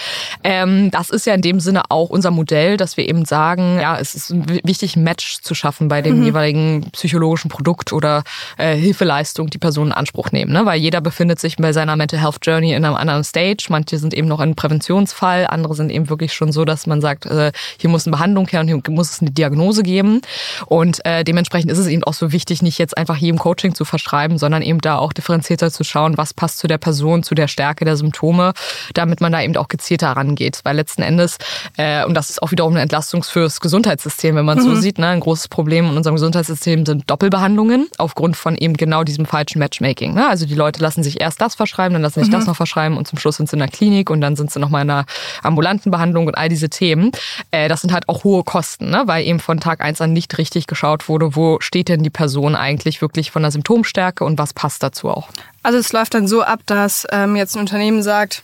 Ähm, 0.43 0.91
das 0.91 1.09
ist 1.09 1.25
ja 1.25 1.33
in 1.33 1.41
dem 1.41 1.59
Sinne 1.59 1.90
auch 1.91 2.09
unser 2.09 2.31
Modell, 2.31 2.77
dass 2.77 2.97
wir 2.97 3.07
eben 3.07 3.25
sagen, 3.25 3.79
ja, 3.79 3.97
es 3.99 4.15
ist 4.15 4.33
wichtig, 4.65 4.95
ein 4.95 5.03
Match 5.03 5.41
zu 5.41 5.53
schaffen 5.53 5.87
bei 5.87 6.01
dem 6.01 6.19
mhm. 6.19 6.25
jeweiligen 6.25 6.89
psychologischen 6.91 7.49
Produkt 7.49 7.93
oder 7.93 8.23
äh, 8.57 8.75
Hilfeleistung, 8.75 9.49
die 9.49 9.57
Personen 9.57 9.91
in 9.91 9.97
Anspruch 9.97 10.31
nehmen. 10.31 10.51
Ne? 10.51 10.65
Weil 10.65 10.79
jeder 10.79 11.01
befindet 11.01 11.39
sich 11.39 11.57
bei 11.57 11.73
seiner 11.73 11.95
Mental 11.95 12.19
Health 12.19 12.39
Journey 12.41 12.73
in 12.73 12.85
einem 12.85 12.95
anderen 12.95 13.23
Stage. 13.23 13.67
Manche 13.69 13.97
sind 13.97 14.13
eben 14.13 14.27
noch 14.27 14.39
ein 14.39 14.55
Präventionsfall, 14.55 15.47
andere 15.47 15.75
sind 15.75 15.91
eben 15.91 16.09
wirklich 16.09 16.33
schon 16.33 16.51
so, 16.51 16.65
dass 16.65 16.87
man 16.87 17.01
sagt, 17.01 17.25
äh, 17.25 17.51
hier 17.77 17.89
muss 17.89 18.07
eine 18.07 18.11
Behandlung 18.11 18.47
her 18.47 18.61
und 18.61 18.67
hier 18.67 18.81
muss 18.89 19.11
es 19.11 19.21
eine 19.21 19.31
Diagnose 19.31 19.83
geben. 19.83 20.21
Und 20.67 21.05
äh, 21.05 21.23
dementsprechend 21.23 21.71
ist 21.71 21.77
es 21.77 21.87
eben 21.87 22.03
auch 22.03 22.13
so 22.13 22.31
wichtig, 22.31 22.61
nicht 22.61 22.77
jetzt 22.77 22.97
einfach 22.97 23.17
jedem 23.17 23.39
Coaching 23.39 23.75
zu 23.75 23.85
verschreiben, 23.85 24.37
sondern 24.37 24.61
eben 24.61 24.79
da 24.79 24.97
auch 24.97 25.13
differenzierter 25.13 25.71
zu 25.71 25.83
schauen, 25.83 26.17
was 26.17 26.33
passt 26.33 26.59
zu 26.59 26.67
der 26.67 26.77
Person, 26.77 27.23
zu 27.23 27.35
der 27.35 27.47
Stärke 27.47 27.85
der 27.85 27.97
Symptome, 27.97 28.53
damit 28.93 29.21
man 29.21 29.31
da 29.31 29.41
eben 29.41 29.55
auch 29.57 29.67
gezielter 29.67 30.11
rangeht. 30.11 30.61
Weil 30.63 30.75
letzten 30.75 31.01
Endes 31.01 31.37
äh, 31.81 32.05
und 32.05 32.13
das 32.13 32.29
ist 32.29 32.43
auch 32.43 32.51
wiederum 32.51 32.73
eine 32.73 32.81
Entlastung 32.81 33.23
fürs 33.23 33.59
Gesundheitssystem, 33.59 34.35
wenn 34.35 34.45
man 34.45 34.59
mhm. 34.59 34.63
so 34.63 34.75
sieht. 34.75 34.99
Ne? 34.99 35.07
Ein 35.07 35.19
großes 35.19 35.47
Problem 35.47 35.89
in 35.89 35.97
unserem 35.97 36.15
Gesundheitssystem 36.15 36.85
sind 36.85 37.09
Doppelbehandlungen 37.09 37.87
aufgrund 37.97 38.37
von 38.37 38.55
eben 38.55 38.75
genau 38.77 39.03
diesem 39.03 39.25
falschen 39.25 39.57
Matchmaking. 39.57 40.13
Ne? 40.13 40.29
Also 40.29 40.45
die 40.45 40.53
Leute 40.53 40.79
lassen 40.81 41.01
sich 41.01 41.19
erst 41.19 41.41
das 41.41 41.55
verschreiben, 41.55 41.93
dann 41.93 42.03
lassen 42.03 42.19
sich 42.19 42.29
mhm. 42.29 42.33
das 42.33 42.45
noch 42.45 42.55
verschreiben 42.55 42.97
und 42.97 43.07
zum 43.07 43.17
Schluss 43.17 43.37
sind 43.37 43.49
sie 43.49 43.55
in 43.55 43.61
der 43.61 43.67
Klinik 43.67 44.11
und 44.11 44.21
dann 44.21 44.35
sind 44.35 44.51
sie 44.51 44.59
nochmal 44.59 44.83
in 44.83 44.91
einer 44.91 45.05
ambulanten 45.41 45.91
Behandlung 45.91 46.27
und 46.27 46.37
all 46.37 46.49
diese 46.49 46.69
Themen. 46.69 47.11
Äh, 47.49 47.67
das 47.67 47.81
sind 47.81 47.91
halt 47.91 48.07
auch 48.09 48.23
hohe 48.23 48.43
Kosten, 48.43 48.91
ne? 48.91 49.03
weil 49.05 49.25
eben 49.25 49.39
von 49.39 49.59
Tag 49.59 49.81
eins 49.81 50.01
an 50.01 50.13
nicht 50.13 50.37
richtig 50.37 50.67
geschaut 50.67 51.09
wurde, 51.09 51.35
wo 51.35 51.59
steht 51.61 51.89
denn 51.89 52.03
die 52.03 52.11
Person 52.11 52.55
eigentlich 52.55 53.01
wirklich 53.01 53.31
von 53.31 53.41
der 53.41 53.51
Symptomstärke 53.51 54.23
und 54.23 54.37
was 54.37 54.53
passt 54.53 54.83
dazu 54.83 55.09
auch. 55.09 55.29
Also 55.63 55.77
es 55.77 55.93
läuft 55.93 56.15
dann 56.15 56.27
so 56.27 56.41
ab, 56.41 56.61
dass 56.65 57.05
ähm, 57.11 57.35
jetzt 57.35 57.55
ein 57.55 57.59
Unternehmen 57.59 58.01
sagt, 58.01 58.43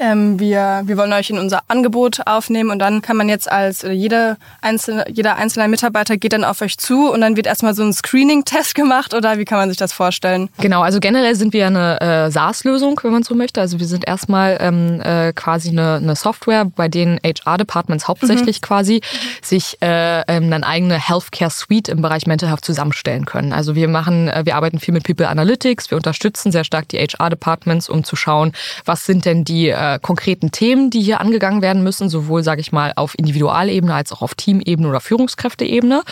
ähm, 0.00 0.38
wir, 0.38 0.82
wir 0.84 0.96
wollen 0.98 1.12
euch 1.14 1.30
in 1.30 1.38
unser 1.38 1.60
Angebot 1.68 2.26
aufnehmen 2.26 2.70
und 2.70 2.78
dann 2.78 3.00
kann 3.00 3.16
man 3.16 3.28
jetzt 3.30 3.50
als 3.50 3.84
oder 3.84 3.94
jede 3.94 4.36
einzelne, 4.60 5.06
jeder 5.08 5.36
einzelne 5.36 5.66
Mitarbeiter 5.68 6.18
geht 6.18 6.34
dann 6.34 6.44
auf 6.44 6.60
euch 6.60 6.76
zu 6.76 7.10
und 7.10 7.22
dann 7.22 7.36
wird 7.36 7.46
erstmal 7.46 7.74
so 7.74 7.82
ein 7.82 7.92
Screening-Test 7.92 8.74
gemacht 8.74 9.14
oder 9.14 9.38
wie 9.38 9.46
kann 9.46 9.58
man 9.58 9.70
sich 9.70 9.78
das 9.78 9.94
vorstellen? 9.94 10.50
Genau, 10.58 10.82
also 10.82 11.00
generell 11.00 11.34
sind 11.36 11.54
wir 11.54 11.66
eine 11.66 12.00
äh, 12.00 12.30
SaaS-Lösung, 12.30 13.00
wenn 13.02 13.12
man 13.12 13.22
so 13.22 13.34
möchte. 13.34 13.60
Also 13.62 13.80
wir 13.80 13.86
sind 13.86 14.06
erstmal 14.06 14.58
ähm, 14.60 15.00
äh, 15.00 15.32
quasi 15.32 15.70
eine, 15.70 15.94
eine 15.94 16.16
Software, 16.16 16.66
bei 16.66 16.88
denen 16.88 17.18
HR-Departments 17.24 18.08
hauptsächlich 18.08 18.60
mhm. 18.60 18.66
quasi 18.66 19.00
sich 19.40 19.78
äh, 19.80 20.20
ähm, 20.28 20.52
eine 20.52 20.66
eigene 20.66 20.98
Healthcare-Suite 20.98 21.88
im 21.88 22.02
Bereich 22.02 22.26
Mental 22.26 22.50
Health 22.50 22.64
zusammenstellen 22.64 23.24
können. 23.24 23.54
Also 23.54 23.74
wir 23.74 23.88
machen, 23.88 24.28
äh, 24.28 24.42
wir 24.44 24.56
arbeiten 24.56 24.80
viel 24.80 24.92
mit 24.92 25.04
People 25.04 25.28
Analytics, 25.28 25.90
wir 25.90 25.96
unterstützen 25.96 26.52
sehr 26.52 26.57
stark 26.64 26.88
die 26.88 26.98
HR-Departments, 26.98 27.88
um 27.88 28.04
zu 28.04 28.16
schauen, 28.16 28.52
was 28.84 29.06
sind 29.06 29.24
denn 29.24 29.44
die 29.44 29.68
äh, 29.68 29.98
konkreten 30.00 30.50
Themen, 30.50 30.90
die 30.90 31.00
hier 31.00 31.20
angegangen 31.20 31.62
werden 31.62 31.82
müssen, 31.82 32.08
sowohl, 32.08 32.42
sage 32.42 32.60
ich 32.60 32.72
mal, 32.72 32.92
auf 32.96 33.18
Individualebene 33.18 33.94
als 33.94 34.12
auch 34.12 34.22
auf 34.22 34.34
Teamebene 34.34 34.88
oder 34.88 35.00
Führungskräfteebene. 35.00 36.02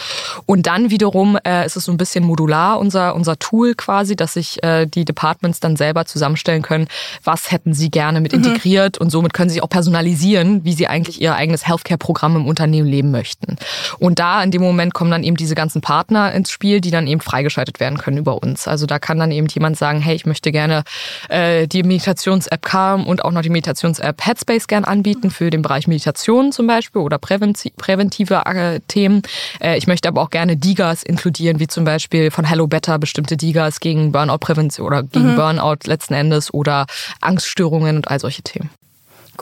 Und 0.47 0.67
dann 0.67 0.91
wiederum 0.91 1.39
äh, 1.45 1.67
ist 1.67 1.77
es 1.77 1.85
so 1.85 1.93
ein 1.93 1.99
bisschen 1.99 2.25
modular, 2.25 2.79
unser, 2.79 3.15
unser 3.15 3.39
Tool 3.39 3.75
quasi, 3.75 4.17
dass 4.17 4.35
sich 4.35 4.63
äh, 4.63 4.87
die 4.87 5.05
Departments 5.05 5.61
dann 5.61 5.77
selber 5.77 6.05
zusammenstellen 6.07 6.63
können, 6.63 6.89
was 7.25 7.51
hätten 7.51 7.75
sie 7.75 7.91
gerne 7.91 8.21
mit 8.21 8.33
mhm. 8.33 8.45
integriert 8.45 8.99
und 8.99 9.11
somit 9.11 9.35
können 9.35 9.51
sie 9.51 9.63
auch 9.63 9.69
personalisieren, 9.69 10.65
wie 10.65 10.73
sie 10.73 10.87
eigentlich 10.87 11.21
ihr 11.21 11.35
eigenes 11.35 11.67
Healthcare-Programm 11.67 12.37
im 12.37 12.47
Unternehmen 12.47 12.89
leben 12.89 13.11
möchten. 13.11 13.57
Und 13.99 14.19
da 14.19 14.43
in 14.43 14.51
dem 14.51 14.63
Moment 14.63 14.95
kommen 14.95 15.11
dann 15.11 15.25
eben 15.25 15.37
diese 15.37 15.55
ganzen 15.55 15.81
Partner 15.81 16.33
ins 16.33 16.51
Spiel, 16.51 16.81
die 16.81 16.91
dann 16.91 17.07
eben 17.07 17.21
freigeschaltet 17.21 17.81
werden 17.81 17.99
können 17.99 18.19
über 18.19 18.43
uns. 18.43 18.69
Also 18.69 18.87
da 18.87 18.99
kann 18.99 19.19
dann 19.19 19.31
eben 19.31 19.47
jemand 19.49 19.77
sagen, 19.77 20.01
hey, 20.01 20.15
ich 20.15 20.27
möchte 20.27 20.36
gerne 20.43 20.85
äh, 21.29 21.67
die 21.67 21.83
Meditations-App 21.83 22.63
Calm 22.63 23.07
und 23.07 23.25
auch 23.25 23.33
noch 23.33 23.43
die 23.43 23.51
Meditations-App 23.51 24.27
Headspace 24.27 24.67
gern 24.67 24.85
anbieten 24.85 25.31
für 25.31 25.51
den 25.51 25.63
Bereich 25.63 25.87
Meditation 25.87 26.53
zum 26.53 26.67
Beispiel 26.67 27.03
oder 27.03 27.19
präventive 27.19 28.43
äh, 28.47 28.81
Themen. 28.89 29.23
Äh, 29.61 29.79
ich 29.79 29.87
möchte 29.87 30.09
aber 30.09 30.23
auch 30.23 30.31
gerne 30.31 30.57
Digas 30.57 31.03
inkludieren, 31.03 31.61
wie 31.61 31.67
zum 31.67 31.85
Beispiel 31.85 32.31
von 32.31 32.45
Hello 32.45 32.67
Better 32.67 32.99
bestimmte 32.99 33.37
Digas 33.37 33.81
gegen 33.81 34.13
Burnout-Prävention 34.13 34.87
oder 34.87 35.03
gegen 35.03 35.33
mhm. 35.33 35.37
Burnout 35.37 35.79
letzten 35.87 36.15
Endes 36.15 36.53
oder 36.53 36.87
Angststörungen 37.21 37.97
und 37.97 38.09
all 38.09 38.21
solche 38.21 38.43
Themen. 38.43 38.71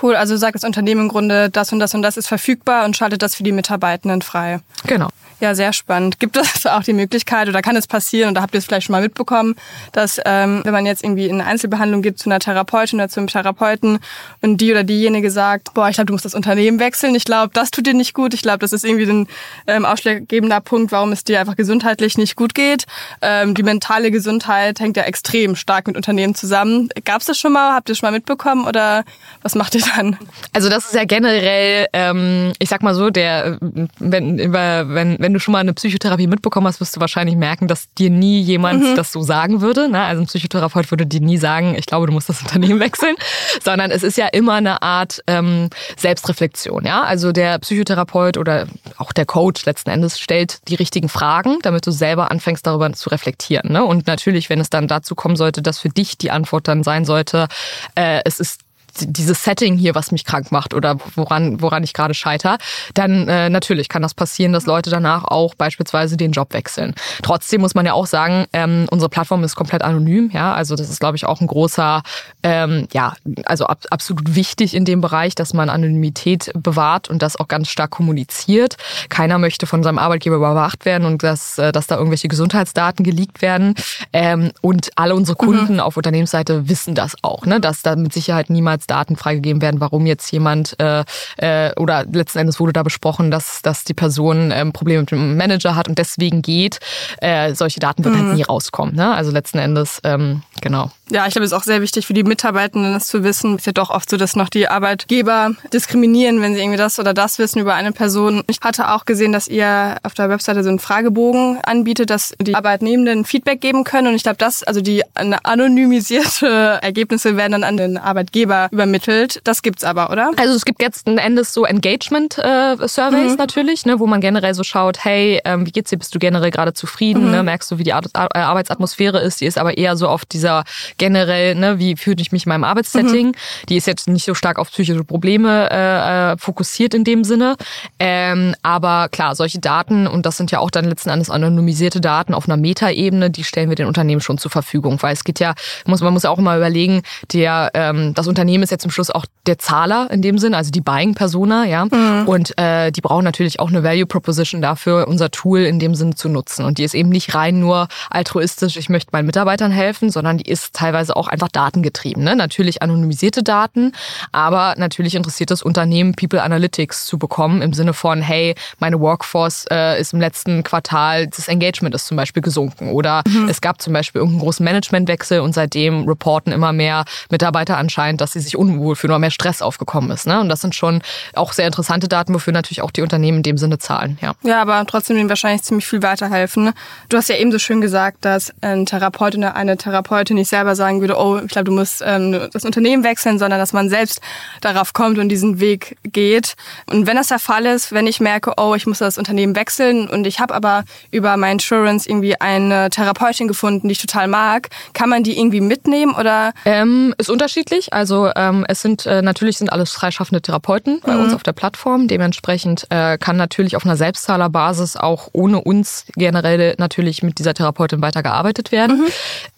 Cool, 0.01 0.17
also 0.17 0.37
sagt 0.37 0.55
das 0.55 0.65
Unternehmen 0.65 1.03
im 1.03 1.09
Grunde, 1.09 1.51
das 1.51 1.73
und 1.73 1.79
das 1.79 1.95
und 1.95 2.03
das 2.03 2.17
ist 2.17 2.29
verfügbar 2.29 2.85
und 2.85 2.97
schaltet 2.97 3.23
das 3.23 3.35
für 3.35 3.43
die 3.43 3.53
Mitarbeitenden 3.53 4.23
frei. 4.23 4.61
Genau. 4.87 5.09
Ja, 5.41 5.55
sehr 5.55 5.73
spannend. 5.73 6.21
Gibt 6.21 6.37
es 6.39 6.65
auch 6.67 6.83
die 6.83 6.93
Möglichkeit 6.93 7.49
oder 7.49 7.61
kann 7.61 7.77
es 7.77 7.87
passieren, 7.87 8.29
und 8.29 8.35
da 8.35 8.43
habt 8.43 8.55
ihr 8.55 8.59
es 8.59 8.65
vielleicht 8.65 8.87
schon 8.87 8.93
mal 8.93 9.03
mitbekommen, 9.03 9.57
dass 9.93 10.21
ähm, 10.25 10.63
wenn 10.65 10.73
man 10.73 10.87
jetzt 10.87 11.05
irgendwie 11.05 11.31
eine 11.31 11.45
Einzelbehandlung 11.45 12.03
gibt 12.03 12.19
zu 12.19 12.31
einer 12.31 12.39
Therapeutin 12.39 12.99
oder 12.99 13.09
zu 13.09 13.21
einem 13.21 13.27
Therapeuten 13.27 13.99
und 14.41 14.59
die 14.59 14.71
oder 14.71 14.85
diejenige 14.85 15.31
sagt, 15.31 15.75
boah, 15.75 15.89
ich 15.89 15.97
glaube, 15.97 16.07
du 16.07 16.13
musst 16.15 16.25
das 16.25 16.35
Unternehmen 16.35 16.79
wechseln, 16.79 17.15
ich 17.15 17.25
glaube, 17.25 17.51
das 17.53 17.71
tut 17.71 17.87
dir 17.87 17.93
nicht 17.93 18.15
gut, 18.15 18.33
ich 18.33 18.43
glaube, 18.43 18.61
das 18.61 18.73
ist 18.73 18.85
irgendwie 18.85 19.11
ein 19.11 19.29
ähm, 19.67 19.85
ausschlaggebender 19.85 20.61
Punkt, 20.61 20.93
warum 20.93 21.13
es 21.13 21.25
dir 21.25 21.41
einfach 21.41 21.57
gesundheitlich 21.57 22.17
nicht 22.17 22.37
gut 22.37 22.55
geht. 22.55 22.87
Ähm, 23.21 23.55
die 23.55 23.63
mentale 23.63 24.11
Gesundheit 24.11 24.81
hängt 24.81 24.97
ja 24.97 25.03
extrem 25.03 25.57
stark 25.57 25.87
mit 25.87 25.97
Unternehmen 25.97 26.35
zusammen. 26.35 26.89
Gab 27.05 27.21
es 27.21 27.27
das 27.27 27.39
schon 27.39 27.53
mal? 27.53 27.75
Habt 27.75 27.89
ihr 27.89 27.93
das 27.93 27.99
schon 27.99 28.07
mal 28.07 28.17
mitbekommen 28.17 28.67
oder 28.67 29.05
was 29.43 29.55
macht 29.55 29.75
ihr 29.75 29.83
dann? 29.95 30.17
Also 30.53 30.69
das 30.69 30.87
ist 30.87 30.95
ja 30.95 31.05
generell, 31.05 31.87
ähm, 31.93 32.53
ich 32.59 32.69
sag 32.69 32.83
mal 32.83 32.95
so, 32.95 33.11
der, 33.11 33.59
wenn, 33.61 34.53
wenn, 34.53 35.17
wenn 35.19 35.33
du 35.33 35.41
schon 35.41 35.53
mal 35.53 35.59
eine 35.59 35.75
Psychotherapie 35.75 36.26
mitbekommen 36.26 36.67
hast, 36.67 36.81
wirst 36.81 36.97
du 36.97 37.00
wahrscheinlich 37.00 37.37
merken, 37.37 37.69
dass 37.69 37.93
dir 37.95 38.11
nie 38.11 38.41
jemand 38.41 38.83
mhm. 38.83 38.97
das 38.97 39.12
so 39.12 39.23
sagen 39.23 39.61
würde. 39.61 39.88
Ne? 39.88 40.03
Also 40.03 40.23
ein 40.23 40.26
Psychotherapeut 40.26 40.91
würde 40.91 41.07
dir 41.07 41.21
nie 41.21 41.38
sagen, 41.38 41.75
ich 41.76 41.87
glaube, 41.87 42.07
du 42.07 42.12
musst 42.12 42.29
das 42.29 42.41
Unternehmen 42.43 42.81
wechseln, 42.81 43.17
sondern 43.62 43.91
es 43.91 44.03
ist 44.03 44.17
ja 44.17 44.26
immer 44.29 44.55
eine 44.55 44.83
Art 44.83 45.23
ähm, 45.26 45.71
Selbstreflexion. 45.97 46.85
Ja? 46.85 47.03
Also 47.03 47.33
der 47.33 47.59
Psychotherapeut 47.59 48.37
oder 48.37 48.67
auch 48.99 49.12
der 49.12 49.26
Coach 49.26 49.64
letzten 49.67 49.91
Endes 49.91 50.19
stellt 50.19 50.59
die 50.69 50.75
richtigen 50.75 51.09
Fragen, 51.09 51.59
damit 51.62 51.87
du 51.87 51.91
selber 51.91 52.31
anfängst, 52.31 52.67
darüber 52.67 52.93
zu 52.93 53.11
reflektieren. 53.11 53.73
Ne? 53.73 53.85
Und 53.85 54.07
natürlich, 54.07 54.50
wenn 54.50 54.61
es 54.61 54.71
dann 54.71 54.88
dazu 54.88 55.14
kommen 55.14 55.37
sollte, 55.37 55.62
dass 55.62 55.79
für 55.79 55.88
dich 55.88 56.19
die 56.19 56.31
Antwort 56.31 56.69
dann 56.69 56.83
sein 56.83 57.05
sollte, 57.05 57.49
äh, 57.95 58.21
es 58.25 58.41
ist 58.41 58.61
dieses 59.01 59.45
Setting 59.45 59.77
hier, 59.77 59.95
was 59.95 60.13
mich 60.13 60.25
krank 60.25 60.53
macht 60.53 60.75
oder 60.75 60.97
woran, 61.15 61.61
woran 61.61 61.83
ich 61.83 61.93
gerade 61.93 62.15
scheiter, 62.15 62.59
dann 62.95 63.29
äh, 63.29 63.51
natürlich 63.51 63.89
kann 63.89 64.03
das 64.03 64.15
passieren, 64.15 64.53
dass 64.53 64.67
Leute 64.67 64.91
danach 64.91 65.25
auch 65.25 65.55
beispielsweise 65.55 66.17
den 66.17 66.33
Job 66.33 66.53
wechseln. 66.53 66.95
Trotzdem 67.23 67.61
muss 67.61 67.75
man 67.75 67.87
ja 67.87 67.93
auch 67.93 68.07
sagen, 68.07 68.47
ähm, 68.53 68.87
unsere 68.91 69.09
Plattform 69.09 69.45
ist 69.45 69.57
komplett 69.57 69.83
anonym, 69.83 70.31
ja, 70.33 70.53
also 70.53 70.77
das 70.77 70.91
ist, 70.91 71.01
glaube 71.01 71.17
ich, 71.17 71.27
auch 71.27 71.41
ein 71.41 71.47
großer, 71.47 72.03
ähm, 72.43 72.89
ja, 72.93 73.15
also 73.47 73.67
ab, 73.67 73.85
absolut 73.91 74.35
wichtig 74.35 74.75
in 74.75 74.85
dem 74.85 75.01
Bereich, 75.01 75.35
dass 75.35 75.55
man 75.55 75.69
Anonymität 75.69 76.51
bewahrt 76.55 77.09
und 77.09 77.23
das 77.23 77.37
auch 77.37 77.49
ganz 77.49 77.69
stark 77.69 77.91
kommuniziert. 77.91 78.77
Keiner 79.09 79.39
möchte 79.39 79.67
von 79.67 79.83
seinem 79.83 79.99
Arbeitgeber 79.99 80.37
überwacht 80.37 80.85
werden 80.85 81.07
und 81.07 81.23
dass, 81.23 81.59
äh, 81.59 81.73
dass 81.73 81.87
da 81.87 81.97
irgendwelche 81.97 82.29
Gesundheitsdaten 82.29 83.05
geleakt 83.05 83.43
werden. 83.43 83.75
Ähm, 84.13 84.53
und 84.61 84.91
alle 84.97 85.15
unsere 85.15 85.37
Kunden 85.37 85.75
mhm. 85.75 85.81
auf 85.81 85.97
Unternehmensseite 85.97 86.69
wissen 86.69 86.95
das 86.95 87.17
auch, 87.23 87.47
ne, 87.47 87.61
dass 87.61 87.83
da 87.83 87.97
mit 87.97 88.13
Sicherheit 88.13 88.51
niemals 88.51 88.84
Daten 88.87 89.17
freigegeben 89.17 89.62
werden, 89.62 89.81
warum 89.81 90.07
jetzt 90.07 90.31
jemand 90.31 90.76
äh, 90.81 91.05
äh, 91.37 91.73
oder 91.76 92.05
letzten 92.05 92.38
Endes 92.38 92.61
wurde 92.61 92.73
da 92.73 92.83
besprochen, 92.83 93.31
dass, 93.31 93.62
dass 93.62 93.85
die 93.85 93.95
Person 93.95 94.50
ähm, 94.50 94.73
Probleme 94.73 95.00
mit 95.00 95.11
dem 95.11 95.37
Manager 95.37 95.76
hat 95.76 95.88
und 95.88 95.99
deswegen 95.99 96.43
geht. 96.43 96.81
Äh, 97.19 97.55
solche 97.55 97.81
Daten 97.81 98.05
wird 98.05 98.14
halt 98.14 98.25
mhm. 98.25 98.29
halt 98.29 98.38
nie 98.38 98.45
rauskommen. 98.45 98.95
Ne? 98.95 99.14
Also 99.14 99.31
letzten 99.31 99.59
Endes, 99.59 100.00
ähm, 100.05 100.43
genau. 100.61 100.91
Ja, 101.11 101.27
ich 101.27 101.33
glaube, 101.33 101.45
es 101.45 101.53
ist 101.53 101.59
auch 101.59 101.65
sehr 101.65 101.83
wichtig 101.83 102.07
für 102.07 102.15
die 102.15 102.25
Mitarbeitenden, 102.25 102.95
das 102.95 103.09
zu 103.09 103.23
wissen. 103.25 103.55
Es 103.55 103.63
ist 103.63 103.67
ja 103.67 103.73
doch 103.73 103.91
oft 103.91 104.09
so, 104.09 104.17
dass 104.17 104.37
noch 104.37 104.49
die 104.49 104.69
Arbeitgeber 104.69 105.53
diskriminieren, 105.73 106.41
wenn 106.41 106.55
sie 106.55 106.61
irgendwie 106.61 106.79
das 106.79 106.99
oder 106.99 107.13
das 107.13 107.39
wissen 107.39 107.59
über 107.59 107.75
eine 107.75 107.93
Person. 107.93 108.43
Ich 108.47 108.61
hatte 108.63 108.91
auch 108.91 109.05
gesehen, 109.05 109.31
dass 109.31 109.47
ihr 109.47 109.97
auf 110.03 110.15
der 110.15 110.31
Webseite 110.31 110.63
so 110.63 110.71
einen 110.71 110.79
Fragebogen 110.79 111.59
anbietet, 111.63 112.09
dass 112.09 112.35
die 112.41 112.55
Arbeitnehmenden 112.55 113.27
Feedback 113.27 113.61
geben 113.61 113.85
können. 113.85 114.09
Und 114.09 114.15
ich 114.15 114.23
glaube, 114.23 114.39
das, 114.39 114.63
also 114.63 114.81
die 114.81 115.03
anonymisierte 115.15 116.47
Ergebnisse 116.83 117.37
werden 117.37 117.53
dann 117.53 117.65
an 117.65 117.77
den 117.77 117.99
Arbeitgeber 117.99 118.69
übermittelt. 118.73 119.43
Das 119.45 119.61
gibt's 119.61 119.85
aber, 119.85 120.11
oder? 120.11 120.31
Also 120.37 120.55
es 120.55 120.65
gibt 120.65 120.81
jetzt 120.81 121.07
ein 121.07 121.19
Endes 121.19 121.53
so 121.53 121.67
Engagement-Surveys 121.67 123.33
mhm. 123.33 123.37
natürlich, 123.37 123.85
ne, 123.85 124.01
wo 124.01 124.07
man 124.07 124.23
generell 124.23 124.55
so 124.55 124.65
schaut, 124.65 125.05
hey, 125.05 125.41
ähm, 125.45 125.67
wie 125.67 125.71
geht's 125.71 125.91
dir? 125.91 125.99
Bist 125.99 126.15
du 126.15 126.19
generell 126.19 126.51
gerade 126.51 126.73
zufrieden? 126.73 127.27
Mhm. 127.27 127.31
Ne? 127.31 127.43
Merkst 127.43 127.71
du, 127.71 127.79
wie 127.79 127.85
die 127.85 127.93
Arbeitsatmosphäre 127.93 129.21
ist? 129.21 129.43
Die 129.43 129.47
ist 129.47 129.59
aber 129.59 129.77
eher 129.77 129.97
so 129.99 130.09
auf 130.09 130.25
dieser 130.25 130.65
generell, 130.99 131.55
ne, 131.55 131.79
wie 131.79 131.97
fühle 131.97 132.21
ich 132.21 132.33
mich 132.33 132.47
in 132.47 132.51
meinem 132.51 132.65
Arbeitssetting. 132.65 133.29
Mhm. 133.29 133.67
Die 133.69 133.77
ist 133.77 133.87
jetzt 133.87 134.09
nicht 134.09 134.25
so 134.25 134.35
stark 134.35 134.59
auf 134.59 134.71
psychische 134.71 135.05
Probleme 135.05 135.69
äh, 135.71 136.33
äh, 136.33 136.37
fokussiert 136.39 136.95
in 136.95 137.05
dem 137.05 137.25
Sinne. 137.25 137.57
Ähm, 137.99 138.55
aber 138.63 139.09
klar, 139.11 139.35
solche 139.35 139.59
Daten, 139.59 140.07
und 140.07 140.27
das 140.27 140.37
sind 140.37 140.51
ja 140.51 140.59
auch 140.59 140.71
dann 140.71 140.85
letzten 140.85 141.11
Endes 141.11 141.31
anonymisierte 141.31 142.01
Daten 142.01 142.35
auf 142.35 142.47
einer 142.47 142.57
Metaebene, 142.57 143.31
die 143.31 143.45
stellen 143.45 143.69
wir 143.69 143.77
den 143.77 143.87
Unternehmen 143.87 144.21
schon 144.21 144.39
zur 144.39 144.51
Verfügung. 144.51 145.03
Weil 145.03 145.13
es 145.13 145.25
geht 145.25 145.41
ja, 145.41 145.55
muss, 145.87 146.01
man 146.01 146.13
muss 146.13 146.25
ja 146.25 146.31
auch 146.31 146.39
immer 146.39 146.57
überlegen, 146.57 147.03
der, 147.33 147.71
ähm, 147.75 148.15
das 148.15 148.27
Unternehmen 148.27 148.63
ist 148.63 148.71
ja 148.71 148.79
zum 148.79 148.91
Schluss 148.91 149.11
auch 149.11 149.27
der 149.47 149.59
Zahler 149.59 150.09
in 150.11 150.23
dem 150.23 150.39
Sinne, 150.39 150.57
also 150.57 150.71
die 150.71 150.81
Buying-Persona, 150.81 151.67
ja. 151.67 151.85
Mhm. 151.85 152.27
Und 152.27 152.59
äh, 152.59 152.91
die 152.91 153.01
brauchen 153.01 153.25
natürlich 153.25 153.61
auch 153.61 153.69
eine 153.69 153.83
Value 153.83 154.07
Proposition 154.07 154.63
dafür, 154.63 155.07
unser 155.09 155.31
Tool 155.31 155.61
in 155.61 155.79
dem 155.79 155.95
Sinne 155.95 156.15
zu 156.15 156.29
nutzen. 156.29 156.65
Und 156.65 156.79
die 156.79 156.85
ist 156.85 156.95
eben 156.95 157.09
nicht 157.09 157.35
rein 157.35 157.59
nur 157.59 157.89
altruistisch, 158.11 158.77
ich 158.77 158.89
möchte 158.89 159.11
meinen 159.13 159.27
Mitarbeitern 159.27 159.71
helfen, 159.71 160.11
sondern 160.11 160.39
die 160.39 160.51
ist 160.51 160.75
teilweise 160.85 161.17
auch 161.17 161.29
einfach 161.29 161.49
datengetrieben. 161.49 162.23
Ne? 162.23 162.37
Natürlich 162.37 162.83
anonymisierte 162.83 163.43
Daten, 163.43 163.93
aber 164.33 164.75
natürlich 164.76 165.14
interessiert 165.14 165.50
das 165.50 165.62
Unternehmen, 165.62 166.14
People 166.14 166.43
Analytics 166.43 167.07
zu 167.07 167.19
bekommen 167.19 167.62
im 167.62 167.73
Sinne 167.73 167.95
von, 167.95 168.21
hey, 168.21 168.55
meine 168.81 169.00
Workforce 169.00 169.64
äh, 169.71 169.99
ist 169.99 170.12
im 170.12 170.21
letzten 170.21 170.62
Quartal, 170.62 171.26
das 171.26 171.49
Engagement 171.49 171.95
ist 171.95 172.07
zum 172.07 172.19
Beispiel 172.19 172.43
gesunken 172.43 172.91
oder 172.91 173.23
mhm. 173.26 173.49
es 173.49 173.62
gab 173.62 173.81
zum 173.81 173.95
Beispiel 173.95 174.21
irgendeinen 174.21 174.43
großen 174.43 174.62
Managementwechsel 174.62 175.41
und 175.41 175.55
seitdem 175.55 176.07
reporten 176.07 176.53
immer 176.53 176.75
mehr 176.75 177.05
Mitarbeiter 177.31 177.79
anscheinend, 177.79 178.21
dass 178.21 178.33
sie 178.33 178.41
sich 178.41 178.59
unwohl 178.59 178.95
fühlen 178.95 179.12
oder 179.12 179.19
mehr 179.21 179.31
Stress 179.31 179.62
aufgekommen 179.62 180.11
ist. 180.11 180.26
Ne? 180.26 180.38
Und 180.38 180.50
das 180.50 180.61
sind 180.61 180.75
schon 180.75 181.00
auch 181.33 181.55
sehr 181.55 181.67
interessante 181.67 182.09
Daten, 182.09 182.35
wofür 182.35 182.53
natürlich 182.53 182.83
auch 182.83 182.91
die 182.91 183.00
Unternehmen 183.00 183.38
in 183.38 183.43
dem 183.43 183.57
Sinne 183.57 183.79
zahlen. 183.79 184.19
Ja, 184.21 184.35
ja 184.43 184.61
aber 184.61 184.85
trotzdem 184.87 185.17
ihnen 185.17 185.31
wahrscheinlich 185.31 185.62
ziemlich 185.62 185.87
viel 185.87 186.03
weiterhelfen. 186.03 186.64
Ne? 186.64 186.75
Du 187.09 187.17
hast 187.17 187.31
ja 187.31 187.37
eben 187.37 187.53
so 187.53 187.59
schön 187.59 187.81
gesagt, 187.81 188.25
dass 188.26 188.53
ein 188.61 188.85
Therapeut 188.85 189.35
oder 189.35 189.57
eine 189.57 189.79
Therapeutin 189.79 190.37
nicht 190.37 190.50
selber 190.50 190.74
sagen 190.75 191.00
würde, 191.00 191.16
oh, 191.19 191.38
ich 191.38 191.49
glaube, 191.49 191.64
du 191.64 191.73
musst 191.73 192.02
ähm, 192.04 192.49
das 192.52 192.64
Unternehmen 192.64 193.04
wechseln, 193.04 193.38
sondern 193.38 193.59
dass 193.59 193.73
man 193.73 193.88
selbst 193.88 194.21
darauf 194.61 194.93
kommt 194.93 195.19
und 195.19 195.28
diesen 195.28 195.61
Weg 195.61 195.97
geht. 196.04 196.54
Und 196.90 197.07
wenn 197.07 197.16
das 197.16 197.28
der 197.28 197.38
Fall 197.38 197.66
ist, 197.66 197.93
wenn 197.93 198.07
ich 198.07 198.21
merke, 198.21 198.52
oh, 198.57 198.75
ich 198.75 198.87
muss 198.87 198.99
das 198.99 199.19
Unternehmen 199.19 199.57
wechseln 199.57 200.09
und 200.09 200.26
ich 200.26 200.40
habe 200.40 200.54
aber 200.54 200.85
über 201.11 201.37
mein 201.37 201.54
Insurance 201.54 202.09
irgendwie 202.09 202.40
eine 202.40 202.90
Therapeutin 202.90 203.49
gefunden, 203.49 203.88
die 203.88 203.93
ich 203.93 204.00
total 204.00 204.28
mag, 204.28 204.69
kann 204.93 205.09
man 205.09 205.23
die 205.23 205.38
irgendwie 205.38 205.61
mitnehmen 205.61 206.14
oder? 206.14 206.52
Ähm, 206.64 207.14
ist 207.19 207.31
unterschiedlich. 207.31 207.93
Also 207.93 208.31
ähm, 208.35 208.64
es 208.69 208.83
sind 208.83 209.07
äh, 209.07 209.23
natürlich 209.23 209.59
sind 209.59 209.73
alles 209.73 209.93
freischaffende 209.93 210.43
Therapeuten 210.43 211.00
bei 211.04 211.14
mhm. 211.14 211.25
uns 211.25 211.35
auf 211.35 211.43
der 211.43 211.52
Plattform. 211.52 212.09
Dementsprechend 212.09 212.87
äh, 212.90 213.19
kann 213.19 213.37
natürlich 213.37 213.76
auf 213.76 213.85
einer 213.85 213.97
Selbstzahlerbasis 213.97 214.97
auch 214.97 215.28
ohne 215.33 215.61
uns 215.61 216.07
generell 216.16 216.75
natürlich 216.78 217.23
mit 217.23 217.38
dieser 217.38 217.54
Therapeutin 217.54 218.02
weitergearbeitet 218.02 218.73
werden. 218.73 218.99
Mhm. 218.99 219.07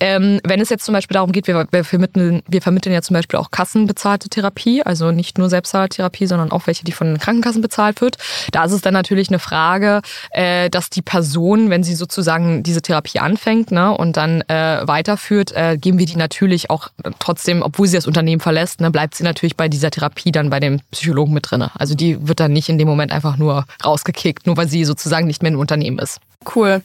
Ähm, 0.00 0.40
wenn 0.44 0.60
es 0.60 0.68
jetzt 0.68 0.84
zum 0.84 0.92
Beispiel 1.06 1.14
darum 1.14 1.30
geht, 1.30 1.46
wir, 1.46 1.68
wir, 1.70 1.84
vermitteln, 1.84 2.42
wir 2.48 2.60
vermitteln 2.60 2.92
ja 2.92 3.00
zum 3.00 3.14
Beispiel 3.14 3.38
auch 3.38 3.52
kassenbezahlte 3.52 4.28
Therapie, 4.28 4.82
also 4.82 5.12
nicht 5.12 5.38
nur 5.38 5.48
Selbstzahlertherapie, 5.48 6.26
sondern 6.26 6.50
auch 6.50 6.66
welche, 6.66 6.84
die 6.84 6.92
von 6.92 7.06
den 7.06 7.18
Krankenkassen 7.18 7.62
bezahlt 7.62 8.00
wird. 8.00 8.16
Da 8.50 8.64
ist 8.64 8.72
es 8.72 8.80
dann 8.80 8.94
natürlich 8.94 9.28
eine 9.28 9.38
Frage, 9.38 10.02
äh, 10.30 10.68
dass 10.68 10.90
die 10.90 11.02
Person, 11.02 11.70
wenn 11.70 11.84
sie 11.84 11.94
sozusagen 11.94 12.64
diese 12.64 12.82
Therapie 12.82 13.20
anfängt 13.20 13.70
ne, 13.70 13.96
und 13.96 14.16
dann 14.16 14.40
äh, 14.48 14.80
weiterführt, 14.82 15.52
äh, 15.52 15.76
geben 15.78 15.98
wir 15.98 16.06
die 16.06 16.16
natürlich 16.16 16.70
auch 16.70 16.88
trotzdem, 17.20 17.62
obwohl 17.62 17.86
sie 17.86 17.96
das 17.96 18.08
Unternehmen 18.08 18.40
verlässt, 18.40 18.80
ne, 18.80 18.90
bleibt 18.90 19.14
sie 19.14 19.22
natürlich 19.22 19.56
bei 19.56 19.68
dieser 19.68 19.92
Therapie 19.92 20.32
dann 20.32 20.50
bei 20.50 20.58
dem 20.58 20.80
Psychologen 20.90 21.32
mit 21.32 21.50
drin. 21.50 21.62
Also 21.74 21.94
die 21.94 22.26
wird 22.26 22.40
dann 22.40 22.52
nicht 22.52 22.68
in 22.68 22.78
dem 22.78 22.88
Moment 22.88 23.12
einfach 23.12 23.36
nur 23.36 23.64
rausgekickt, 23.84 24.46
nur 24.46 24.56
weil 24.56 24.68
sie 24.68 24.84
sozusagen 24.84 25.28
nicht 25.28 25.42
mehr 25.42 25.52
im 25.52 25.58
Unternehmen 25.60 25.98
ist. 25.98 26.20
Cool. 26.54 26.82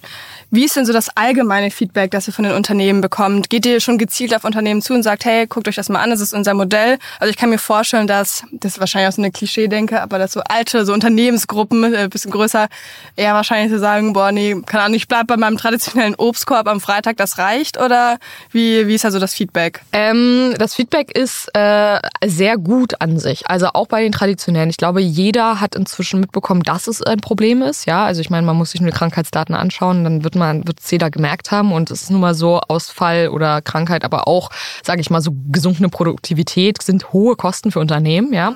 Wie 0.54 0.66
ist 0.66 0.76
denn 0.76 0.86
so 0.86 0.92
das 0.92 1.08
allgemeine 1.16 1.72
Feedback, 1.72 2.12
das 2.12 2.28
ihr 2.28 2.34
von 2.34 2.44
den 2.44 2.54
Unternehmen 2.54 3.00
bekommt? 3.00 3.50
Geht 3.50 3.66
ihr 3.66 3.80
schon 3.80 3.98
gezielt 3.98 4.36
auf 4.36 4.44
Unternehmen 4.44 4.82
zu 4.82 4.94
und 4.94 5.02
sagt, 5.02 5.24
hey, 5.24 5.48
guckt 5.48 5.70
euch 5.70 5.76
das 5.76 5.88
mal 5.88 6.02
an, 6.02 6.10
das 6.10 6.20
ist 6.20 6.34
unser 6.34 6.54
Modell? 6.54 6.98
Also 7.22 7.32
ich 7.32 7.38
kann 7.38 7.50
mir 7.50 7.58
vorstellen, 7.58 8.06
dass, 8.06 8.44
das 8.52 8.74
ist 8.74 8.80
wahrscheinlich 8.82 9.08
auch 9.08 9.16
so 9.16 9.22
eine 9.22 9.32
Klischee-Denke, 9.32 10.02
aber 10.02 10.20
dass 10.20 10.34
so 10.34 10.42
alte, 10.42 10.86
so 10.86 10.92
Unternehmensgruppen, 10.92 11.94
äh, 11.94 12.10
bisschen 12.12 12.32
größer, 12.32 12.68
eher 13.16 13.34
wahrscheinlich 13.34 13.72
zu 13.72 13.80
sagen, 13.80 14.12
boah, 14.12 14.34
nee, 14.34 14.58
keine 14.66 14.84
Ahnung, 14.84 14.96
ich 14.96 15.08
bleib 15.08 15.28
bei 15.28 15.38
meinem 15.38 15.56
traditionellen 15.56 16.16
Obstkorb 16.16 16.68
am 16.68 16.82
Freitag, 16.82 17.16
das 17.16 17.38
reicht? 17.38 17.80
Oder 17.80 18.18
wie, 18.52 18.88
wie 18.88 18.96
ist 18.96 19.06
also 19.06 19.20
das 19.20 19.34
Feedback? 19.34 19.80
Ähm, 19.94 20.54
das 20.58 20.76
Feedback 20.76 21.18
ist 21.18 21.48
äh, 21.54 21.98
sehr 22.26 22.58
gut 22.58 23.00
an 23.00 23.20
sich. 23.20 23.48
Also 23.48 23.68
auch 23.68 23.88
bei 23.88 24.04
den 24.04 24.12
traditionellen. 24.12 24.70
Ich 24.70 24.76
glaube, 24.76 25.00
jeder 25.00 25.62
hat 25.62 25.76
inzwischen 25.76 26.20
mitbekommen, 26.20 26.64
dass 26.64 26.88
es 26.88 27.02
ein 27.02 27.22
Problem 27.22 27.62
ist. 27.62 27.86
Ja, 27.86 28.04
also 28.04 28.20
ich 28.20 28.30
meine, 28.30 28.46
man 28.46 28.58
muss 28.58 28.72
sich 28.72 28.82
nur 28.82 28.92
die 28.92 28.98
Krankheitsdaten 28.98 29.51
anschauen, 29.54 30.04
dann 30.04 30.24
wird 30.24 30.36
man, 30.36 30.68
wird 30.68 30.80
jeder 30.90 31.10
gemerkt 31.10 31.52
haben. 31.52 31.72
Und 31.72 31.92
es 31.92 32.04
ist 32.04 32.12
nun 32.12 32.22
mal 32.22 32.34
so, 32.34 32.60
Ausfall 32.60 33.30
oder 33.30 33.62
Krankheit, 33.62 34.04
aber 34.04 34.28
auch, 34.28 34.50
sage 34.84 35.02
ich 35.02 35.10
mal, 35.10 35.22
so 35.22 35.32
gesunkene 35.52 35.90
Produktivität 35.90 36.82
sind 36.82 37.14
hohe 37.14 37.36
Kosten 37.36 37.72
für 37.72 37.80
Unternehmen. 37.80 38.34
Ja, 38.34 38.56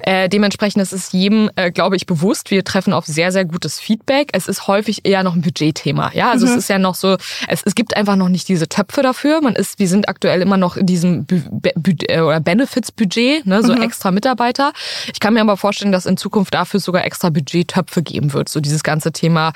äh, 0.00 0.28
dementsprechend 0.28 0.82
ist 0.82 0.92
es 0.92 1.12
jedem, 1.12 1.50
äh, 1.56 1.70
glaube 1.70 1.96
ich, 1.96 2.06
bewusst. 2.06 2.50
Wir 2.50 2.64
treffen 2.64 2.92
auf 2.92 3.06
sehr, 3.06 3.32
sehr 3.32 3.44
gutes 3.44 3.80
Feedback. 3.80 4.30
Es 4.32 4.48
ist 4.48 4.66
häufig 4.66 5.06
eher 5.06 5.22
noch 5.22 5.34
ein 5.34 5.42
Budgetthema. 5.42 6.10
Ja, 6.14 6.30
also 6.30 6.46
mhm. 6.46 6.52
es 6.52 6.58
ist 6.58 6.68
ja 6.68 6.78
noch 6.78 6.94
so, 6.94 7.16
es, 7.48 7.62
es 7.64 7.74
gibt 7.74 7.96
einfach 7.96 8.16
noch 8.16 8.28
nicht 8.28 8.48
diese 8.48 8.68
Töpfe 8.68 9.02
dafür. 9.02 9.40
Man 9.40 9.54
ist, 9.54 9.78
wir 9.78 9.88
sind 9.88 10.08
aktuell 10.08 10.42
immer 10.42 10.56
noch 10.56 10.76
in 10.76 10.86
diesem 10.86 11.26
äh, 12.08 12.20
oder 12.20 12.40
Benefits-Budget, 12.40 13.46
ne, 13.46 13.62
so 13.62 13.74
mhm. 13.74 13.82
extra 13.82 14.10
Mitarbeiter. 14.10 14.72
Ich 15.12 15.20
kann 15.20 15.34
mir 15.34 15.40
aber 15.40 15.56
vorstellen, 15.56 15.92
dass 15.92 16.06
in 16.06 16.16
Zukunft 16.16 16.54
dafür 16.54 16.80
sogar 16.80 17.04
extra 17.04 17.30
Budgettöpfe 17.30 18.02
geben 18.02 18.32
wird. 18.32 18.48
So 18.48 18.60
dieses 18.60 18.82
ganze 18.82 19.12
Thema 19.12 19.52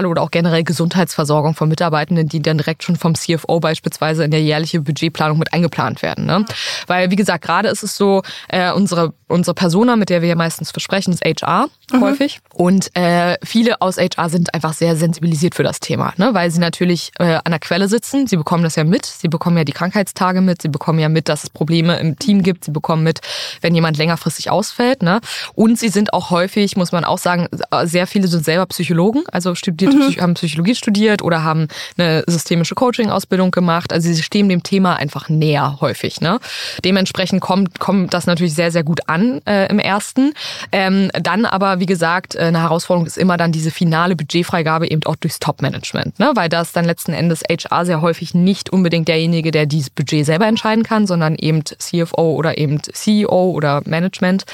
mentale 0.00 0.08
oder 0.08 0.22
auch 0.22 0.30
generell 0.30 0.64
Gesundheitsversorgung 0.64 1.54
von 1.54 1.68
Mitarbeitenden, 1.68 2.28
die 2.28 2.40
dann 2.40 2.58
direkt 2.58 2.82
schon 2.82 2.96
vom 2.96 3.14
CFO 3.14 3.60
beispielsweise 3.60 4.24
in 4.24 4.30
der 4.30 4.42
jährliche 4.42 4.80
Budgetplanung 4.80 5.38
mit 5.38 5.52
eingeplant 5.52 6.02
werden. 6.02 6.26
Ne? 6.26 6.44
Weil, 6.86 7.10
wie 7.10 7.16
gesagt, 7.16 7.44
gerade 7.44 7.68
ist 7.68 7.82
es 7.82 7.96
so, 7.96 8.22
äh, 8.48 8.72
unsere, 8.72 9.12
unsere 9.28 9.54
Persona, 9.54 9.96
mit 9.96 10.10
der 10.10 10.22
wir 10.22 10.28
ja 10.28 10.34
meistens 10.34 10.70
versprechen, 10.70 11.12
ist 11.12 11.24
HR 11.24 11.68
mhm. 11.92 12.00
häufig. 12.00 12.40
Und 12.52 12.94
äh, 12.96 13.36
viele 13.44 13.80
aus 13.80 13.96
HR 13.98 14.28
sind 14.28 14.54
einfach 14.54 14.72
sehr 14.72 14.96
sensibilisiert 14.96 15.54
für 15.54 15.62
das 15.62 15.80
Thema, 15.80 16.12
ne? 16.16 16.30
weil 16.32 16.50
sie 16.50 16.60
natürlich 16.60 17.12
äh, 17.18 17.38
an 17.44 17.50
der 17.50 17.58
Quelle 17.58 17.88
sitzen. 17.88 18.26
Sie 18.26 18.36
bekommen 18.36 18.62
das 18.62 18.76
ja 18.76 18.84
mit. 18.84 19.06
Sie 19.06 19.28
bekommen 19.28 19.56
ja 19.56 19.64
die 19.64 19.72
Krankheitstage 19.72 20.40
mit. 20.40 20.62
Sie 20.62 20.68
bekommen 20.68 20.98
ja 20.98 21.08
mit, 21.08 21.28
dass 21.28 21.44
es 21.44 21.50
Probleme 21.50 21.98
im 21.98 22.18
Team 22.18 22.42
gibt. 22.42 22.64
Sie 22.64 22.70
bekommen 22.70 23.02
mit, 23.02 23.20
wenn 23.60 23.74
jemand 23.74 23.96
längerfristig 23.96 24.50
ausfällt. 24.50 25.02
Ne? 25.02 25.20
Und 25.54 25.78
sie 25.78 25.88
sind 25.88 26.12
auch 26.12 26.30
häufig, 26.30 26.76
muss 26.76 26.92
man 26.92 27.04
auch 27.04 27.18
sagen, 27.18 27.48
sehr 27.84 28.06
viele 28.06 28.28
sind 28.28 28.44
selber 28.44 28.66
Psychologen, 28.66 29.24
also 29.30 29.54
studiert, 29.88 30.16
mhm. 30.16 30.22
haben 30.22 30.34
Psychologie 30.34 30.74
studiert 30.74 31.22
oder 31.22 31.44
haben 31.44 31.68
eine 31.96 32.24
systemische 32.26 32.74
Coaching-Ausbildung 32.74 33.50
gemacht. 33.50 33.92
Also 33.92 34.12
sie 34.12 34.22
stehen 34.22 34.48
dem 34.48 34.62
Thema 34.62 34.96
einfach 34.96 35.28
näher 35.28 35.78
häufig. 35.80 36.20
Ne? 36.20 36.38
Dementsprechend 36.84 37.40
kommt, 37.40 37.78
kommt 37.78 38.14
das 38.14 38.26
natürlich 38.26 38.54
sehr, 38.54 38.70
sehr 38.70 38.84
gut 38.84 39.00
an 39.08 39.40
äh, 39.46 39.68
im 39.68 39.78
ersten. 39.78 40.34
Ähm, 40.72 41.10
dann 41.20 41.44
aber, 41.44 41.80
wie 41.80 41.86
gesagt, 41.86 42.36
eine 42.36 42.60
Herausforderung 42.60 43.06
ist 43.06 43.18
immer 43.18 43.36
dann 43.36 43.52
diese 43.52 43.70
finale 43.70 44.16
Budgetfreigabe 44.16 44.90
eben 44.90 45.02
auch 45.04 45.16
durchs 45.16 45.38
Top-Management. 45.38 46.18
Ne? 46.18 46.32
Weil 46.34 46.48
das 46.48 46.72
dann 46.72 46.84
letzten 46.84 47.12
Endes 47.12 47.42
HR 47.48 47.84
sehr 47.86 48.00
häufig 48.00 48.34
nicht 48.34 48.70
unbedingt 48.70 49.08
derjenige, 49.08 49.50
der 49.50 49.66
dieses 49.66 49.90
Budget 49.90 50.26
selber 50.26 50.46
entscheiden 50.46 50.84
kann, 50.84 51.06
sondern 51.06 51.36
eben 51.36 51.64
CFO 51.64 52.34
oder 52.34 52.58
eben 52.58 52.82
CEO 52.82 53.50
oder 53.50 53.82
Management. 53.84 54.44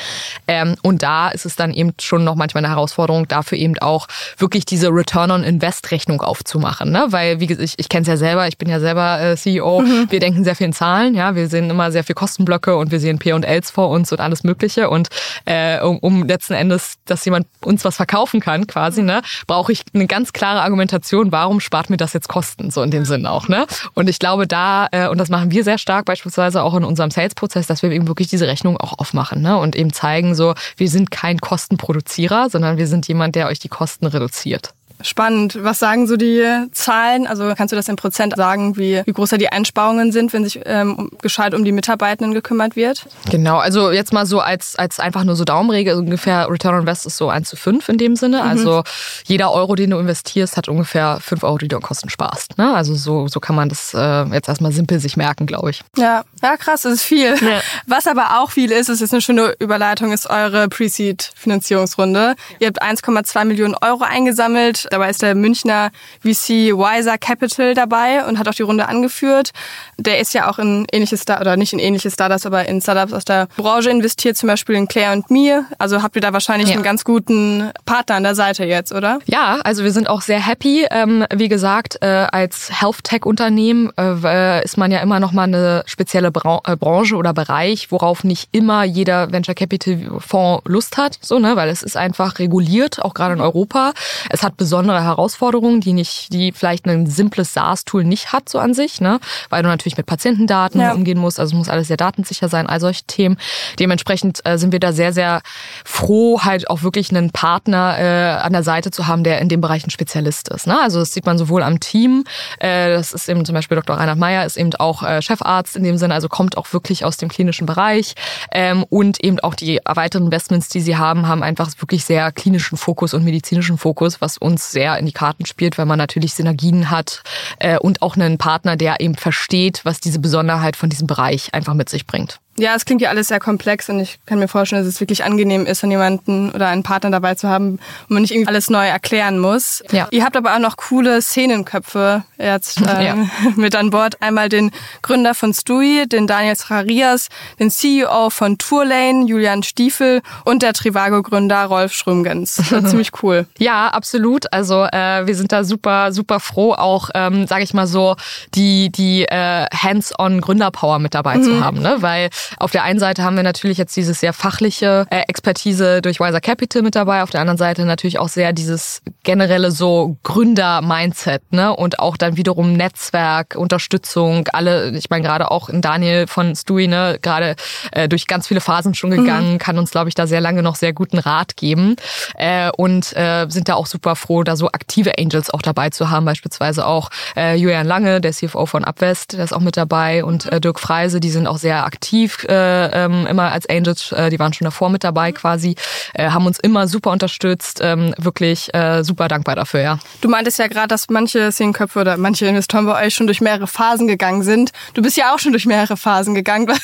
Ähm, 0.47 0.77
und 0.83 1.03
da 1.03 1.29
ist 1.29 1.47
es 1.47 1.57
dann 1.57 1.73
eben 1.73 1.95
schon 2.01 2.25
noch 2.25 2.35
manchmal 2.35 2.65
eine 2.65 2.75
Herausforderung, 2.75 3.29
dafür 3.29 3.59
eben 3.59 3.79
auch 3.79 4.07
wirklich 4.39 4.65
diese 4.65 4.89
Return 4.89 5.16
on 5.17 5.43
Invest 5.45 5.91
Rechnung 5.91 6.21
aufzumachen. 6.21 6.91
Ne? 6.91 7.07
Weil, 7.11 7.41
wie 7.41 7.47
gesagt, 7.47 7.65
ich, 7.65 7.75
ich 7.79 7.89
kenne 7.89 8.03
es 8.03 8.09
ja 8.09 8.17
selber, 8.17 8.47
ich 8.49 8.59
bin 8.59 8.69
ja 8.69 8.81
selber 8.81 9.21
äh, 9.21 9.37
CEO. 9.37 9.81
Mhm. 9.81 10.07
Wir 10.11 10.21
denken 10.21 10.45
sehr 10.45 10.55
viel 10.55 10.67
in 10.67 10.73
Zahlen, 10.73 11.15
ja, 11.15 11.35
wir 11.35 11.49
sehen 11.49 11.71
immer 11.71 11.91
sehr 11.91 12.05
viel 12.05 12.15
Kostenblöcke 12.15 12.77
und 12.77 12.91
wir 12.91 13.01
sehen 13.01 13.19
P 13.19 13.33
und 13.33 13.45
Ls 13.45 13.71
vor 13.71 13.89
uns 13.91 14.13
und 14.13 14.21
alles 14.21 14.45
Mögliche. 14.45 14.91
Und 14.91 15.09
äh, 15.45 15.81
um, 15.81 15.99
um 15.99 16.25
letzten 16.25 16.55
Endes, 16.55 16.97
dass 17.07 17.25
jemand 17.25 17.47
uns 17.65 17.85
was 17.85 17.97
verkaufen 17.97 18.41
kann, 18.41 18.67
quasi, 18.67 19.03
ne, 19.03 19.23
brauche 19.47 19.73
ich 19.73 19.83
eine 19.95 20.07
ganz 20.07 20.33
klare 20.33 20.61
Argumentation, 20.63 21.33
warum 21.33 21.61
spart 21.61 21.91
mir 21.91 21.97
das 21.97 22.13
jetzt 22.13 22.29
Kosten, 22.29 22.71
so 22.71 22.83
in 22.83 22.91
dem 22.91 23.05
Sinn 23.05 23.27
auch. 23.27 23.49
Ne? 23.49 23.67
Und 23.95 24.09
ich 24.09 24.19
glaube, 24.19 24.47
da, 24.47 24.89
äh, 24.91 25.09
und 25.09 25.19
das 25.19 25.29
machen 25.29 25.51
wir 25.51 25.65
sehr 25.65 25.79
stark, 25.79 26.05
beispielsweise 26.05 26.63
auch 26.63 26.75
in 26.75 26.85
unserem 26.85 27.11
Sales-Prozess, 27.11 27.67
dass 27.67 27.83
wir 27.83 27.91
eben 27.91 28.09
wirklich 28.09 28.29
diese 28.29 28.47
Rechnung 28.47 28.77
auch 28.77 28.99
aufmachen 28.99 29.43
ne? 29.43 29.57
und 29.57 29.77
eben 29.77 29.93
zeigen, 29.93 30.35
so, 30.35 30.55
wir 30.77 30.89
sind 30.89 31.11
kein 31.11 31.39
Kostenproduzierer, 31.39 32.51
sondern 32.51 32.77
wir 32.77 32.87
sind 32.87 33.09
jemand, 33.09 33.35
der 33.35 33.49
euch 33.49 33.59
die 33.59 33.69
Kosten 33.69 34.07
reduziert. 34.07 34.76
Spannend. 35.03 35.59
Was 35.63 35.79
sagen 35.79 36.07
so 36.07 36.17
die 36.17 36.45
Zahlen? 36.73 37.27
Also 37.27 37.53
kannst 37.57 37.73
du 37.73 37.77
das 37.77 37.89
in 37.89 37.97
Prozent 37.97 38.35
sagen, 38.37 38.77
wie, 38.77 39.03
wie 39.05 39.13
groß 39.13 39.31
da 39.31 39.37
die 39.37 39.51
Einsparungen 39.51 40.13
sind, 40.13 40.33
wenn 40.33 40.45
sich 40.45 40.61
ähm, 40.65 41.11
gescheit 41.21 41.55
um 41.55 41.65
die 41.65 41.73
Mitarbeitenden 41.73 42.33
gekümmert 42.33 42.77
wird? 42.77 43.07
Genau, 43.31 43.59
also 43.59 43.91
jetzt 43.91 44.13
mal 44.13 44.27
so 44.27 44.41
als, 44.41 44.77
als 44.77 44.99
einfach 44.99 45.25
nur 45.25 45.37
so 45.37 45.45
Daumenregel, 45.45 45.93
also 45.93 46.03
ungefähr 46.03 46.49
Return 46.51 46.75
on 46.75 46.81
Invest 46.81 47.07
ist 47.07 47.17
so 47.17 47.29
1 47.29 47.49
zu 47.49 47.57
5 47.57 47.89
in 47.89 47.99
dem 47.99 48.17
Sinne. 48.17 48.39
Mhm. 48.43 48.49
Also 48.49 48.83
jeder 49.25 49.53
Euro, 49.53 49.75
den 49.75 49.91
du 49.91 49.99
investierst, 49.99 50.57
hat 50.57 50.69
ungefähr 50.69 51.19
5 51.21 51.43
Euro, 51.43 51.59
die 51.59 51.69
du 51.69 51.77
an 51.77 51.83
Kosten 51.83 52.09
sparst. 52.09 52.57
Ne? 52.59 52.75
Also 52.75 52.95
so, 52.95 53.29
so 53.29 53.41
kann 53.41 53.57
man 53.57 53.69
das 53.69 53.93
äh, 53.95 54.25
jetzt 54.33 54.49
erstmal 54.49 54.73
simpel 54.73 54.99
sich 55.01 55.17
merken, 55.17 55.47
glaube 55.47 55.71
ich. 55.71 55.83
Ja, 55.97 56.25
ja 56.43 56.57
krass, 56.57 56.83
das 56.83 56.95
ist 56.95 57.03
viel. 57.03 57.35
Ja. 57.37 57.61
Was 57.87 58.07
aber 58.07 58.41
auch 58.41 58.51
viel 58.51 58.73
ist, 58.73 58.89
ist 58.89 59.01
jetzt 59.01 59.13
eine 59.13 59.21
schöne 59.21 59.55
Überleitung, 59.59 60.13
ist 60.13 60.29
eure 60.29 60.69
Pre-Seed-Finanzierungsrunde. 60.69 62.35
Ihr 62.59 62.67
habt 62.67 62.83
1,2 62.83 63.45
Millionen 63.45 63.75
Euro 63.75 64.05
eingesammelt 64.05 64.86
Dabei 64.91 65.11
ist 65.11 65.23
der 65.23 65.35
Münchner 65.35 65.91
VC 66.21 66.73
Wiser 66.73 67.19
Capital 67.19 67.75
dabei 67.75 68.25
und 68.27 68.39
hat 68.39 68.49
auch 68.49 68.55
die 68.55 68.63
Runde 68.63 68.89
angeführt. 68.89 69.51
Der 69.99 70.19
ist 70.19 70.35
ja 70.35 70.51
auch 70.51 70.59
in 70.59 70.87
ähnliche 70.93 71.17
Star 71.17 71.41
oder 71.41 71.57
nicht 71.57 71.73
in 71.73 71.79
ähnliche 71.79 72.11
Startups, 72.11 72.47
aber 72.47 72.67
in 72.67 72.81
Startups 72.81 73.13
aus 73.13 73.25
der 73.25 73.49
Branche 73.57 73.91
investiert, 73.91 74.37
zum 74.37 74.49
Beispiel 74.49 74.77
in 74.77 74.89
Claire 74.89 75.13
und 75.13 75.31
mir. 75.31 75.67
Also 75.79 76.03
habt 76.03 76.17
ihr 76.17 76.23
da 76.23 76.33
wahrscheinlich 76.33 76.69
ja. 76.69 76.75
einen 76.75 76.83
ganz 76.83 77.05
guten 77.05 77.71
Partner 77.85 78.17
an 78.17 78.23
der 78.23 78.35
Seite 78.35 78.65
jetzt, 78.65 78.93
oder? 78.93 79.19
Ja, 79.27 79.59
also 79.65 79.85
wir 79.85 79.93
sind 79.93 80.09
auch 80.09 80.23
sehr 80.23 80.45
happy. 80.45 80.87
Ähm, 80.91 81.25
wie 81.35 81.49
gesagt, 81.49 81.99
äh, 82.01 82.07
als 82.07 82.81
Health 82.81 83.05
Tech 83.05 83.25
Unternehmen 83.25 83.91
äh, 83.99 84.65
ist 84.65 84.77
man 84.77 84.91
ja 84.91 85.01
immer 85.01 85.21
noch 85.21 85.33
mal 85.33 85.45
eine 85.45 85.83
spezielle 85.87 86.29
äh, 86.29 86.77
Branche 86.77 87.17
oder 87.17 87.33
Bereich, 87.33 87.91
worauf 87.91 88.25
nicht 88.25 88.49
immer 88.53 88.85
jeder 88.85 89.33
Venture 89.33 89.55
Capital 89.55 90.21
Fonds 90.21 90.63
Lust 90.67 90.97
hat, 90.97 91.19
so 91.21 91.39
ne, 91.39 91.57
weil 91.57 91.69
es 91.69 91.83
ist 91.83 91.97
einfach 91.97 92.39
reguliert, 92.39 93.03
auch 93.03 93.15
gerade 93.15 93.35
in 93.35 93.41
Europa. 93.41 93.93
Es 94.31 94.43
hat 94.43 94.57
besonders 94.57 94.76
besondere 94.77 95.03
Herausforderungen, 95.03 95.81
die 95.81 95.95
nicht, 95.95 96.35
die 96.35 96.53
vielleicht 96.53 96.87
ein 96.87 97.07
simples 97.07 97.55
SaaS-Tool 97.55 98.05
nicht 98.05 98.35
hat 98.35 98.51
so 98.51 98.59
an 98.59 98.75
sich, 98.75 99.01
ne? 99.01 99.21
weil 99.49 99.63
du 99.63 99.71
natürlich 99.71 99.97
mit 99.97 100.05
Patientendaten 100.05 100.81
ja. 100.81 100.93
umgehen 100.93 101.17
musst, 101.17 101.41
also 101.41 101.55
es 101.55 101.59
muss 101.59 101.69
alles 101.71 101.89
sehr 101.89 101.97
datensicher 101.97 102.51
sein, 102.51 102.67
all 102.67 102.79
solche 102.79 103.05
Themen. 103.05 103.39
Dementsprechend 103.79 104.45
äh, 104.45 104.59
sind 104.59 104.73
wir 104.73 104.81
da 104.81 104.93
sehr, 104.93 105.15
sehr 105.15 105.41
froh, 105.87 106.43
halt 106.43 106.69
auch 106.69 106.83
wirklich 106.83 107.09
einen 107.09 107.31
Partner 107.31 107.97
äh, 107.99 108.43
an 108.43 108.53
der 108.53 108.63
Seite 108.63 108.91
zu 108.91 109.07
haben, 109.07 109.25
der 109.25 109.41
in 109.41 109.49
dem 109.49 109.63
Bereich 109.63 109.87
ein 109.87 109.91
Spezialist 109.91 110.51
ist. 110.51 110.67
Ne? 110.67 110.79
Also 110.79 110.99
das 111.01 111.15
sieht 111.15 111.25
man 111.25 111.39
sowohl 111.39 111.63
am 111.63 111.81
Team, 111.81 112.25
äh, 112.59 112.91
das 112.91 113.15
ist 113.15 113.31
eben 113.31 113.47
zum 113.47 113.55
Beispiel 113.55 113.77
Dr. 113.77 113.97
Reinhard 113.97 114.19
Meyer, 114.19 114.45
ist 114.45 114.59
eben 114.59 114.75
auch 114.75 115.03
äh, 115.03 115.23
Chefarzt 115.23 115.75
in 115.77 115.85
dem 115.85 115.97
Sinne, 115.97 116.13
also 116.13 116.29
kommt 116.29 116.59
auch 116.59 116.71
wirklich 116.75 117.07
aus 117.07 117.17
dem 117.17 117.31
klinischen 117.31 117.65
Bereich 117.65 118.15
ähm, 118.53 118.85
und 118.91 119.25
eben 119.25 119.41
auch 119.41 119.55
die 119.55 119.81
weiteren 119.87 120.27
Investments, 120.27 120.69
die 120.69 120.81
sie 120.81 120.99
haben, 120.99 121.27
haben 121.27 121.43
einfach 121.43 121.71
wirklich 121.79 122.05
sehr 122.05 122.31
klinischen 122.31 122.77
Fokus 122.77 123.15
und 123.15 123.25
medizinischen 123.25 123.79
Fokus, 123.79 124.21
was 124.21 124.37
uns 124.37 124.66
sehr 124.71 124.99
in 124.99 125.07
die 125.07 125.13
Karten 125.13 125.47
spielt, 125.47 125.79
weil 125.79 125.87
man 125.87 125.99
natürlich 125.99 126.35
Synergien 126.35 126.91
hat 126.91 127.23
äh, 127.59 127.79
und 127.79 128.03
auch 128.03 128.17
einen 128.17 128.39
Partner, 128.39 128.77
der 128.77 129.01
eben 129.01 129.15
versteht, 129.15 129.81
was 129.85 130.01
diese 130.01 130.19
Besonderheit 130.19 130.77
von 130.77 130.91
diesem 130.91 131.07
Bereich 131.07 131.55
einfach 131.55 131.75
mit 131.75 131.89
sich 131.89 132.07
bringt. 132.07 132.41
Ja, 132.59 132.75
es 132.75 132.85
klingt 132.85 133.03
ja 133.03 133.11
alles 133.11 133.29
sehr 133.29 133.41
komplex 133.41 133.89
und 133.89 134.01
ich 134.01 134.19
kann 134.25 134.39
mir 134.39 134.49
vorstellen, 134.49 134.83
dass 134.83 134.95
es 134.95 135.01
wirklich 135.01 135.25
angenehm 135.25 135.67
ist, 135.67 135.85
an 135.85 135.91
jemanden 135.91 136.51
oder 136.53 136.69
einen 136.69 136.83
Partner 136.83 137.11
dabei 137.11 137.35
zu 137.35 137.49
haben, 137.49 137.79
wo 138.09 138.15
man 138.15 138.23
nicht 138.23 138.33
irgendwie 138.33 138.49
alles 138.49 138.71
neu 138.71 138.87
erklären 138.87 139.39
muss. 139.39 139.83
Ja. 139.91 140.09
Ihr 140.11 140.25
habt 140.25 140.37
aber 140.37 140.55
auch 140.55 140.59
noch 140.59 140.77
coole 140.77 141.21
Szenenköpfe 141.21 142.25
jetzt 142.39 142.81
äh, 142.87 143.07
ja. 143.07 143.17
mit 143.57 143.77
an 143.77 143.91
Bord. 143.91 144.23
Einmal 144.23 144.49
den 144.49 144.71
Gründer 145.03 145.35
von 145.35 145.53
Stui, 145.53 146.07
den 146.07 146.27
Daniel 146.27 146.57
Zacharias, 146.57 147.29
den 147.59 147.71
CEO 147.71 148.31
von 148.31 148.57
Tourlane, 148.59 149.27
Julian 149.27 149.63
Stiefel 149.63 150.23
und 150.45 150.63
der 150.63 150.73
Trivago-Gründer 150.73 151.67
Rolf 151.67 151.93
Schrümgens. 151.93 152.55
Ziemlich 152.87 153.11
cool. 153.23 153.47
Ja, 153.59 153.89
absolut. 153.89 154.53
Also 154.53 154.85
äh, 154.85 155.27
wir 155.27 155.35
sind 155.35 155.53
da 155.53 155.65
super, 155.65 156.13
super 156.13 156.41
froh, 156.41 156.73
auch, 156.73 157.11
ähm, 157.15 157.47
sage 157.47 157.65
ich 157.65 157.75
mal 157.75 157.87
so, 157.87 158.17
die, 158.55 158.91
die 158.91 159.25
äh, 159.25 159.67
Hands-on 159.75 160.41
Gründerpower 160.41 160.99
mit 160.99 161.15
dabei 161.15 161.37
mhm. 161.37 161.43
zu 161.43 161.65
haben, 161.65 161.81
ne? 161.81 161.97
weil 162.01 162.31
auf 162.59 162.71
der 162.71 162.83
einen 162.83 162.99
Seite 162.99 163.23
haben 163.23 163.37
wir 163.37 163.43
natürlich 163.43 163.79
jetzt 163.79 163.97
dieses 163.97 164.21
sehr 164.21 164.33
fachliche 164.33 165.07
äh, 165.11 165.23
Expertise 165.29 166.03
durch 166.03 166.21
Wiser 166.21 166.41
Capital 166.41 166.83
mit 166.83 166.95
dabei, 166.95 167.23
auf 167.23 167.31
der 167.31 167.41
anderen 167.41 167.59
Seite 167.59 167.85
natürlich 167.85 168.19
auch 168.19 168.29
sehr 168.29 168.53
dieses 168.53 169.03
generelle 169.23 169.71
so 169.71 170.17
Gründer-Mindset, 170.23 171.53
ne? 171.53 171.75
Und 171.75 171.99
auch 171.99 172.17
dann 172.17 172.37
wiederum 172.37 172.73
Netzwerk, 172.75 173.57
Unterstützung, 173.57 174.49
alle, 174.53 174.91
ich 174.97 175.11
meine 175.11 175.25
gerade 175.25 175.51
auch 175.51 175.69
in 175.69 175.83
Daniel 175.83 176.27
von 176.27 176.55
Stui, 176.55 176.87
ne, 176.89 177.19
gerade 177.23 177.57
äh, 177.93 178.09
durch 178.09 178.27
ganz 178.27 178.47
viele 178.47 178.61
Phasen 178.61 178.95
schon 178.95 179.11
gegangen, 179.11 179.55
mhm. 179.55 179.59
kann 179.59 179.79
uns, 179.79 179.91
glaube 179.91 180.09
ich, 180.09 180.15
da 180.15 180.27
sehr 180.27 180.41
lange 180.41 180.63
noch 180.63 180.77
sehr 180.77 180.93
guten 180.93 181.19
Rat 181.19 181.57
geben. 181.57 181.97
Äh, 182.35 182.71
und 182.77 183.17
äh, 183.17 183.47
sind 183.49 183.69
da 183.69 183.75
auch 183.75 183.87
super 183.87 184.17
froh, 184.17 184.43
da 184.43 184.57
so 184.57 184.69
aktive 184.69 185.19
Angels 185.19 185.51
auch 185.51 185.63
dabei 185.63 185.91
zu 185.91 186.11
haben, 186.11 186.25
beispielsweise 186.25 186.87
auch 186.87 187.11
äh, 187.37 187.57
Julian 187.57 187.87
Lange, 187.87 188.21
der 188.21 188.33
CFO 188.33 188.67
von 188.67 188.85
Abwest, 188.85 189.35
der 189.35 189.45
ist 189.45 189.53
auch 189.53 189.61
mit 189.61 189.77
dabei 189.77 190.25
und 190.25 190.47
äh, 190.47 190.61
Dirk 190.61 190.81
Freise, 190.81 191.21
die 191.21 191.31
sind 191.31 191.47
auch 191.47 191.59
sehr 191.59 191.85
aktiv 191.85 192.36
äh, 192.45 193.05
ähm, 193.05 193.27
immer 193.27 193.53
als 193.53 193.69
Angels, 193.69 194.13
äh, 194.13 194.31
die 194.31 194.39
waren 194.39 194.53
schon 194.53 194.65
davor 194.65 194.91
mit 194.91 195.05
dabei 195.05 195.33
quasi, 195.33 195.75
äh, 196.15 196.31
haben 196.31 196.47
uns 196.47 196.59
immer 196.59 196.89
super 196.89 197.11
unterstützt, 197.11 197.81
ähm, 197.83 198.15
wirklich 198.19 198.73
äh, 198.75 199.03
super 199.03 199.29
dankbar 199.29 199.57
dafür, 199.57 199.81
ja. 199.81 199.99
Du 200.21 200.29
meintest 200.29 200.59
ja 200.59 200.67
gerade, 200.67 200.89
dass 200.89 201.09
manche 201.09 201.53
Szenenköpfe 201.53 202.01
oder 202.01 202.17
manche 202.17 202.47
Investoren 202.47 202.87
bei 202.87 203.07
euch 203.07 203.15
schon 203.15 203.27
durch 203.27 203.41
mehrere 203.41 203.67
Phasen 203.67 204.07
gegangen 204.07 204.43
sind. 204.43 204.73
Du 204.95 205.03
bist 205.03 205.17
ja 205.17 205.35
auch 205.35 205.39
schon 205.39 205.53
durch 205.53 205.67
mehrere 205.67 205.97
Phasen 205.97 206.35
gegangen. 206.35 206.67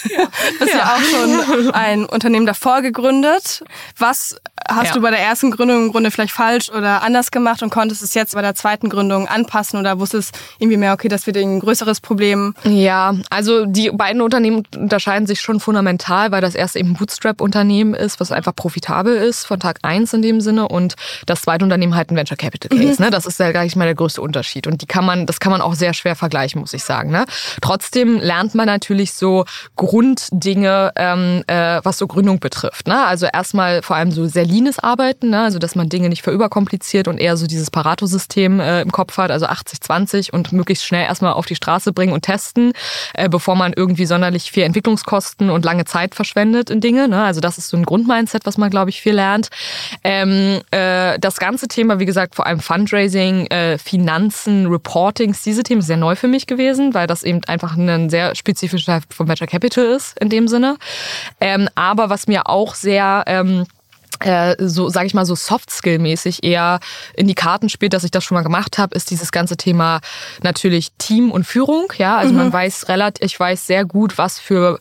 Du 0.58 0.66
hast 0.66 0.74
ja, 0.74 0.78
ja 0.78 0.94
auch 0.94 1.02
schon 1.02 1.70
ein 1.72 2.04
Unternehmen 2.04 2.46
davor 2.46 2.82
gegründet. 2.82 3.64
Was 3.96 4.36
hast 4.68 4.88
ja. 4.88 4.94
du 4.94 5.00
bei 5.00 5.10
der 5.10 5.20
ersten 5.20 5.50
Gründung 5.50 5.86
im 5.86 5.92
Grunde 5.92 6.10
vielleicht 6.10 6.32
falsch 6.32 6.70
oder 6.70 7.02
anders 7.02 7.30
gemacht 7.30 7.62
und 7.62 7.70
konntest 7.70 8.02
es 8.02 8.14
jetzt 8.14 8.34
bei 8.34 8.42
der 8.42 8.54
zweiten 8.54 8.88
Gründung 8.88 9.26
anpassen 9.26 9.78
oder 9.78 9.98
wusstest 9.98 10.38
irgendwie 10.58 10.76
mehr, 10.76 10.92
okay, 10.92 11.08
das 11.08 11.26
wird 11.26 11.36
ein 11.36 11.60
größeres 11.60 12.00
Problem? 12.00 12.54
Ja, 12.64 13.14
also 13.30 13.66
die 13.66 13.90
beiden 13.90 14.22
Unternehmen 14.22 14.64
unterscheiden 14.76 15.26
sich 15.26 15.40
schon 15.42 15.60
fundamental, 15.60 16.32
weil 16.32 16.40
das 16.40 16.54
erste 16.54 16.78
eben 16.78 16.90
ein 16.90 16.94
Bootstrap-Unternehmen 16.94 17.94
ist, 17.94 18.20
was 18.20 18.32
einfach 18.32 18.54
profitabel 18.54 19.16
ist 19.16 19.44
von 19.44 19.60
Tag 19.60 19.78
eins 19.82 20.12
in 20.12 20.22
dem 20.22 20.40
Sinne 20.40 20.68
und 20.68 20.94
das 21.26 21.42
zweite 21.42 21.64
Unternehmen 21.64 21.94
halt 21.94 22.10
ein 22.10 22.16
Venture 22.16 22.36
Capital 22.36 22.76
Case. 22.76 23.00
Mhm. 23.00 23.06
Ne? 23.06 23.10
Das 23.10 23.26
ist 23.26 23.38
ja 23.38 23.52
gar 23.52 23.64
nicht 23.64 23.76
mal 23.76 23.84
der 23.84 23.94
größte 23.94 24.20
Unterschied 24.20 24.66
und 24.66 24.82
die 24.82 24.86
kann 24.86 25.04
man, 25.04 25.26
das 25.26 25.40
kann 25.40 25.52
man 25.52 25.60
auch 25.60 25.74
sehr 25.74 25.94
schwer 25.94 26.16
vergleichen, 26.16 26.60
muss 26.60 26.72
ich 26.72 26.84
sagen. 26.84 27.10
Ne? 27.10 27.24
Trotzdem 27.60 28.18
lernt 28.18 28.54
man 28.54 28.66
natürlich 28.66 29.12
so 29.12 29.44
Grunddinge, 29.76 30.92
ähm, 30.96 31.42
äh, 31.46 31.80
was 31.82 31.98
so 31.98 32.06
Gründung 32.06 32.38
betrifft. 32.38 32.86
Ne? 32.86 33.04
Also 33.04 33.26
erstmal 33.32 33.82
vor 33.82 33.96
allem 33.96 34.10
so 34.10 34.26
sehr 34.26 34.44
leanes 34.44 34.78
Arbeiten, 34.78 35.30
ne? 35.30 35.42
also 35.42 35.58
dass 35.58 35.74
man 35.74 35.88
Dinge 35.88 36.08
nicht 36.08 36.22
verüberkompliziert 36.22 37.08
und 37.08 37.18
eher 37.18 37.36
so 37.36 37.46
dieses 37.46 37.70
Pareto-System 37.70 38.60
äh, 38.60 38.82
im 38.82 38.92
Kopf 38.92 39.16
hat, 39.18 39.30
also 39.30 39.46
80-20 39.46 40.32
und 40.32 40.52
möglichst 40.52 40.84
schnell 40.84 41.04
erstmal 41.04 41.32
auf 41.32 41.46
die 41.46 41.56
Straße 41.56 41.92
bringen 41.92 42.12
und 42.12 42.22
testen, 42.22 42.72
äh, 43.14 43.28
bevor 43.28 43.56
man 43.56 43.72
irgendwie 43.74 44.06
sonderlich 44.06 44.50
viel 44.50 44.62
Entwicklungskosten 44.64 45.21
und 45.38 45.64
lange 45.64 45.84
Zeit 45.84 46.14
verschwendet 46.14 46.70
in 46.70 46.80
Dinge. 46.80 47.08
Ne? 47.08 47.22
Also 47.22 47.40
das 47.40 47.58
ist 47.58 47.68
so 47.68 47.76
ein 47.76 47.84
Grundmindset, 47.84 48.46
was 48.46 48.58
man, 48.58 48.70
glaube 48.70 48.90
ich, 48.90 49.00
viel 49.00 49.14
lernt. 49.14 49.48
Ähm, 50.04 50.60
äh, 50.70 51.18
das 51.18 51.38
ganze 51.38 51.68
Thema, 51.68 51.98
wie 51.98 52.06
gesagt, 52.06 52.34
vor 52.34 52.46
allem 52.46 52.60
Fundraising, 52.60 53.46
äh, 53.46 53.78
Finanzen, 53.78 54.66
Reportings, 54.66 55.42
diese 55.42 55.62
Themen 55.62 55.80
ist 55.80 55.86
sehr 55.86 55.96
neu 55.96 56.16
für 56.16 56.28
mich 56.28 56.46
gewesen, 56.46 56.94
weil 56.94 57.06
das 57.06 57.22
eben 57.22 57.42
einfach 57.46 57.76
ein 57.76 58.10
sehr 58.10 58.34
spezifischer 58.34 59.00
von 59.10 59.28
Venture 59.28 59.46
Capital 59.46 59.84
ist 59.86 60.18
in 60.18 60.28
dem 60.28 60.48
Sinne. 60.48 60.76
Ähm, 61.40 61.68
aber 61.74 62.10
was 62.10 62.26
mir 62.26 62.48
auch 62.48 62.74
sehr 62.74 63.24
ähm, 63.26 63.62
äh, 63.62 63.64
so, 64.58 64.88
sage 64.88 65.06
ich 65.06 65.14
mal, 65.14 65.26
so 65.26 65.34
Soft-Skill-mäßig 65.34 66.44
eher 66.44 66.80
in 67.14 67.26
die 67.26 67.34
Karten 67.34 67.68
spielt, 67.68 67.92
dass 67.92 68.04
ich 68.04 68.10
das 68.10 68.24
schon 68.24 68.36
mal 68.36 68.42
gemacht 68.42 68.78
habe, 68.78 68.94
ist 68.94 69.10
dieses 69.10 69.32
ganze 69.32 69.56
Thema 69.56 70.00
natürlich 70.42 70.92
Team 70.98 71.30
und 71.30 71.44
Führung. 71.44 71.92
Ja, 71.98 72.16
also 72.16 72.32
mhm. 72.32 72.38
man 72.38 72.52
weiß 72.52 72.88
relativ, 72.88 73.24
ich 73.24 73.38
weiß 73.38 73.66
sehr 73.66 73.84
gut, 73.84 74.18
was 74.18 74.38
für 74.38 74.78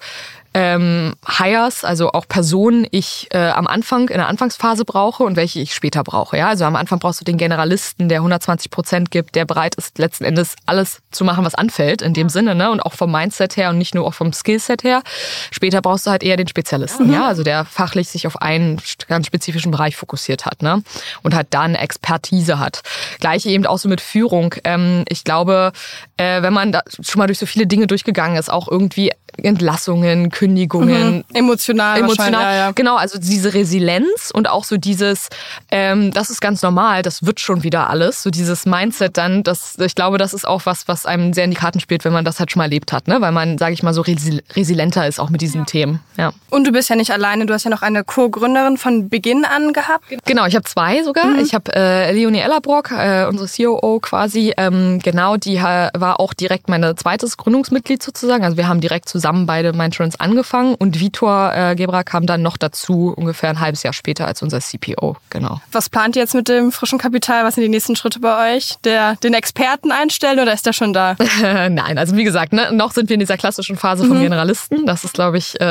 ähm, 0.54 1.14
Hires, 1.26 1.86
also 1.86 2.12
auch 2.12 2.28
Personen 2.28 2.86
ich 2.92 3.30
äh, 3.32 3.38
am 3.38 3.68
Anfang, 3.68 4.10
in 4.10 4.18
der 4.18 4.28
Anfangsphase 4.28 4.84
brauche 4.84 5.24
und 5.24 5.38
welche 5.38 5.60
ich 5.60 5.74
später 5.74 6.04
brauche. 6.04 6.38
Ja, 6.38 6.50
also 6.50 6.66
am 6.66 6.76
Anfang 6.76 7.00
brauchst 7.00 7.22
du 7.22 7.26
den 7.26 7.38
Generalisten, 7.38 8.10
der 8.10 8.20
120 8.20 8.70
Prozent 8.70 9.12
gibt, 9.12 9.36
der 9.36 9.46
bereit 9.46 9.76
ist, 9.76 9.98
letzten 9.98 10.26
Endes 10.26 10.56
alles 10.66 11.02
zu 11.12 11.24
machen, 11.24 11.46
was 11.46 11.56
anfällt, 11.56 12.02
in 12.02 12.14
dem 12.14 12.28
Sinne, 12.28 12.54
ne? 12.54 12.70
Und 12.70 12.82
auch 12.82 12.94
vom 12.94 13.12
Mindset 13.12 13.56
her 13.56 13.70
und 13.70 13.78
nicht 13.78 13.96
nur 13.96 14.06
auch 14.06 14.14
vom 14.14 14.34
Skillset 14.34 14.84
her. 14.84 15.04
Später 15.52 15.82
brauchst 15.82 16.06
du 16.06 16.12
halt 16.12 16.24
eher 16.24 16.36
den 16.36 16.48
Spezialisten, 16.48 17.08
mhm. 17.08 17.14
ja, 17.14 17.28
also 17.28 17.44
der 17.44 17.64
fachlich 17.64 18.10
sich 18.10 18.28
auf 18.28 18.42
einen 18.42 18.82
ganz 19.08 19.28
spezifischen 19.28 19.72
Bereich 19.72 19.96
fokussiert 19.96 20.46
hat, 20.46 20.62
ne? 20.62 20.84
Und 21.24 21.34
halt 21.34 21.48
dann 21.52 21.76
Expertise 21.76 22.60
hat. 22.60 22.82
Gleiche 23.22 23.50
eben 23.50 23.66
auch 23.66 23.78
so 23.78 23.88
mit 23.88 24.02
Führung. 24.02 24.56
Ähm, 24.66 25.06
ich 25.08 25.24
glaube, 25.24 25.72
äh, 26.18 26.42
wenn 26.42 26.54
man 26.54 26.74
da 26.74 26.82
schon 27.02 27.20
mal 27.20 27.28
durch 27.28 27.40
so 27.40 27.46
viele 27.46 27.68
Dinge 27.68 27.88
durchgegangen 27.88 28.38
ist, 28.38 28.52
auch 28.52 28.68
irgendwie 28.68 29.12
Entlassungen, 29.38 30.30
Kündigungen. 30.30 31.18
Mhm. 31.18 31.24
Emotional. 31.34 32.00
Emotional. 32.00 32.42
Ja, 32.42 32.56
ja. 32.56 32.72
Genau, 32.72 32.96
also 32.96 33.20
diese 33.20 33.54
Resilienz 33.54 34.32
und 34.34 34.50
auch 34.50 34.64
so 34.64 34.78
dieses, 34.78 35.30
ähm, 35.70 36.12
das 36.12 36.30
ist 36.30 36.42
ganz 36.42 36.62
normal, 36.62 37.02
das 37.02 37.26
wird 37.26 37.40
schon 37.40 37.64
wieder 37.64 37.90
alles. 37.90 38.24
So 38.24 38.30
dieses 38.30 38.66
Mindset 38.66 39.18
dann, 39.18 39.44
das, 39.44 39.78
ich 39.80 39.96
glaube, 39.96 40.18
das 40.18 40.34
ist 40.34 40.48
auch 40.48 40.66
was, 40.66 40.88
was 40.88 41.06
einem 41.06 41.34
sehr 41.34 41.46
in 41.46 41.52
die 41.52 41.58
Karten 41.58 41.80
spielt, 41.80 42.06
wenn 42.06 42.14
man 42.14 42.26
das 42.26 42.40
halt 42.40 42.52
schon 42.52 42.60
mal 42.60 42.66
erlebt 42.66 42.94
hat, 42.94 43.08
ne? 43.08 43.22
Weil 43.22 43.32
man, 43.32 43.58
sage 43.58 43.74
ich 43.74 43.84
mal, 43.84 43.94
so 43.94 44.02
resil 44.02 44.44
resilienter 44.56 45.08
ist 45.08 45.20
auch 45.20 45.30
mit 45.30 45.42
diesen 45.42 45.62
ja. 45.62 45.66
Themen. 45.66 46.00
Ja. 46.18 46.34
Und 46.50 46.68
du 46.68 46.72
bist 46.72 46.90
ja 46.90 46.96
nicht 46.96 47.12
alleine, 47.12 47.46
du 47.46 47.54
hast 47.54 47.64
ja 47.64 47.72
noch 47.72 47.82
eine 47.82 48.04
Co-Gründerin 48.04 48.78
von 48.78 49.10
Beginn 49.10 49.46
an 49.46 49.74
gehabt. 49.74 50.06
Genau, 50.26 50.46
ich 50.46 50.56
habe 50.56 50.66
zwei 50.66 51.04
sogar. 51.04 51.26
Mhm. 51.26 51.40
Ich 51.40 51.54
habe 51.54 51.74
äh, 51.74 52.12
Leonie 52.12 52.40
Ellerbrock, 52.40 52.92
äh, 52.92 53.26
unsere 53.26 53.48
COO 53.48 54.00
quasi, 54.00 54.54
ähm, 54.58 55.00
genau, 55.00 55.38
die 55.38 55.56
äh, 55.56 55.90
war 55.94 56.20
auch 56.20 56.34
direkt 56.34 56.70
meine 56.70 56.96
zweites 56.96 57.38
Gründungsmitglied 57.38 58.04
sozusagen. 58.04 58.44
Also 58.44 58.58
wir 58.58 58.68
haben 58.68 58.82
direkt 58.82 59.10
zusammen 59.10 59.21
zusammen 59.22 59.46
beide 59.46 59.72
Mindtrance 59.74 60.20
angefangen 60.20 60.74
und 60.74 61.00
Vitor 61.00 61.54
äh, 61.54 61.76
Gebra 61.76 62.04
kam 62.04 62.26
dann 62.26 62.42
noch 62.42 62.58
dazu, 62.58 63.14
ungefähr 63.16 63.52
ein 63.52 63.60
halbes 63.60 63.84
Jahr 63.84 63.94
später 63.94 64.26
als 64.26 64.42
unser 64.42 64.60
CPO. 64.60 65.16
Genau. 65.30 65.62
Was 65.72 65.90
plant 65.90 66.16
ihr 66.16 66.24
jetzt 66.24 66.34
mit 66.34 66.50
dem 66.50 66.72
frischen 66.72 66.98
Kapital? 66.98 67.46
Was 67.46 67.56
sind 67.56 67.64
die 67.64 67.70
nächsten 67.70 67.96
Schritte 67.96 68.20
bei 68.20 68.56
euch? 68.56 68.78
Der, 68.84 69.16
den 69.18 69.36
Experten 69.36 69.92
einstellen 69.92 70.40
oder 70.40 70.54
ist 70.54 70.66
der 70.66 70.74
schon 70.74 70.92
da? 70.92 71.16
Nein, 71.42 72.00
also 72.00 72.16
wie 72.16 72.24
gesagt, 72.24 72.52
ne, 72.52 72.72
noch 72.72 72.94
sind 72.94 73.10
wir 73.10 73.14
in 73.14 73.20
dieser 73.20 73.38
klassischen 73.38 73.78
Phase 73.78 74.06
vom 74.06 74.18
mhm. 74.18 74.24
Generalisten. 74.24 74.88
Das 74.88 75.04
ist, 75.04 75.14
glaube 75.14 75.38
ich, 75.38 75.62
äh, 75.62 75.66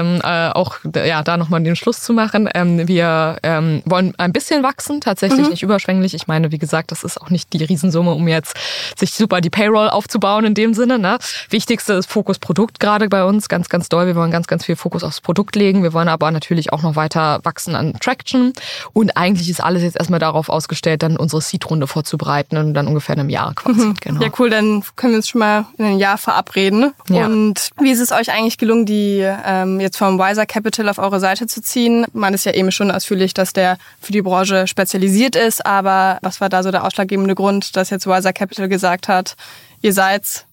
ähm, 0.00 0.20
äh, 0.24 0.48
auch 0.50 0.78
ja, 0.94 1.22
da 1.22 1.36
nochmal 1.36 1.62
den 1.62 1.76
Schluss 1.76 2.00
zu 2.00 2.12
machen. 2.12 2.48
Ähm, 2.54 2.88
wir 2.88 3.36
ähm, 3.44 3.82
wollen 3.84 4.14
ein 4.18 4.32
bisschen 4.32 4.64
wachsen, 4.64 5.00
tatsächlich 5.00 5.44
mhm. 5.44 5.50
nicht 5.50 5.62
überschwänglich. 5.62 6.14
Ich 6.14 6.26
meine, 6.26 6.50
wie 6.50 6.58
gesagt, 6.58 6.90
das 6.90 7.04
ist 7.04 7.20
auch 7.20 7.30
nicht 7.30 7.52
die 7.52 7.62
Riesensumme, 7.62 8.12
um 8.12 8.26
jetzt 8.26 8.56
sich 8.98 9.12
super 9.12 9.40
die 9.40 9.50
Payroll 9.50 9.90
aufzubauen 9.90 10.44
in 10.44 10.54
dem 10.54 10.74
Sinne. 10.74 10.98
Ne? 10.98 11.18
Wichtigste 11.50 11.92
ist 11.92 12.10
Fokus 12.10 12.40
Produkt 12.40 12.80
gerade 12.80 12.95
gerade 12.96 13.10
bei 13.10 13.24
uns 13.24 13.50
ganz, 13.50 13.68
ganz 13.68 13.90
doll. 13.90 14.06
Wir 14.06 14.16
wollen 14.16 14.30
ganz, 14.30 14.46
ganz 14.46 14.64
viel 14.64 14.74
Fokus 14.74 15.04
aufs 15.04 15.20
Produkt 15.20 15.54
legen. 15.54 15.82
Wir 15.82 15.92
wollen 15.92 16.08
aber 16.08 16.30
natürlich 16.30 16.72
auch 16.72 16.82
noch 16.82 16.96
weiter 16.96 17.40
wachsen 17.42 17.74
an 17.74 17.92
Traction. 18.00 18.54
Und 18.94 19.18
eigentlich 19.18 19.50
ist 19.50 19.62
alles 19.62 19.82
jetzt 19.82 19.96
erstmal 19.96 20.18
darauf 20.18 20.48
ausgestellt, 20.48 21.02
dann 21.02 21.18
unsere 21.18 21.42
Seed-Runde 21.42 21.86
vorzubereiten 21.86 22.56
und 22.56 22.72
dann 22.72 22.86
ungefähr 22.86 23.14
in 23.14 23.20
einem 23.20 23.28
Jahr 23.28 23.52
quasi. 23.54 23.80
Mhm. 23.88 23.94
Genau. 24.00 24.22
Ja, 24.22 24.30
cool. 24.38 24.48
Dann 24.48 24.82
können 24.96 25.12
wir 25.12 25.18
uns 25.18 25.28
schon 25.28 25.40
mal 25.40 25.66
in 25.76 25.84
einem 25.84 25.98
Jahr 25.98 26.16
verabreden. 26.16 26.94
Ja. 27.10 27.26
Und 27.26 27.70
wie 27.78 27.90
ist 27.90 28.00
es 28.00 28.12
euch 28.12 28.30
eigentlich 28.30 28.56
gelungen, 28.56 28.86
die 28.86 29.20
ähm, 29.44 29.78
jetzt 29.80 29.98
vom 29.98 30.18
Wiser 30.18 30.46
Capital 30.46 30.88
auf 30.88 30.98
eure 30.98 31.20
Seite 31.20 31.46
zu 31.46 31.60
ziehen? 31.60 32.06
Man 32.14 32.32
ist 32.32 32.46
ja 32.46 32.52
eben 32.52 32.72
schon 32.72 32.90
ausführlich, 32.90 33.34
dass 33.34 33.52
der 33.52 33.76
für 34.00 34.12
die 34.12 34.22
Branche 34.22 34.66
spezialisiert 34.66 35.36
ist. 35.36 35.66
Aber 35.66 36.18
was 36.22 36.40
war 36.40 36.48
da 36.48 36.62
so 36.62 36.70
der 36.70 36.84
ausschlaggebende 36.84 37.34
Grund, 37.34 37.76
dass 37.76 37.90
jetzt 37.90 38.06
Wiser 38.06 38.32
Capital 38.32 38.68
gesagt 38.68 39.08
hat, 39.08 39.36
ihr 39.82 39.92
seid's? 39.92 40.46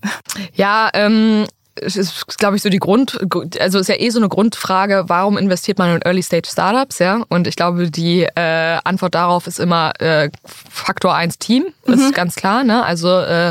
Ja, 0.55 0.89
ähm, 0.93 1.45
ist, 1.79 2.37
glaube 2.37 2.55
ich, 2.55 2.61
so 2.61 2.69
die 2.69 2.79
Grund, 2.79 3.19
also 3.59 3.79
ist 3.79 3.89
ja 3.89 3.99
eh 3.99 4.09
so 4.09 4.19
eine 4.19 4.29
Grundfrage, 4.29 5.05
warum 5.07 5.37
investiert 5.37 5.77
man 5.77 5.95
in 5.95 6.01
Early-Stage-Startups, 6.01 6.99
ja? 6.99 7.23
Und 7.29 7.47
ich 7.47 7.55
glaube, 7.55 7.89
die 7.89 8.23
äh, 8.23 8.77
Antwort 8.83 9.15
darauf 9.15 9.47
ist 9.47 9.59
immer 9.59 9.93
äh, 9.99 10.29
Faktor 10.45 11.15
1 11.15 11.39
Team, 11.39 11.65
das 11.85 11.97
mhm. 11.97 12.05
ist 12.05 12.15
ganz 12.15 12.35
klar. 12.35 12.63
Ne? 12.63 12.83
Also 12.83 13.09
äh, 13.19 13.49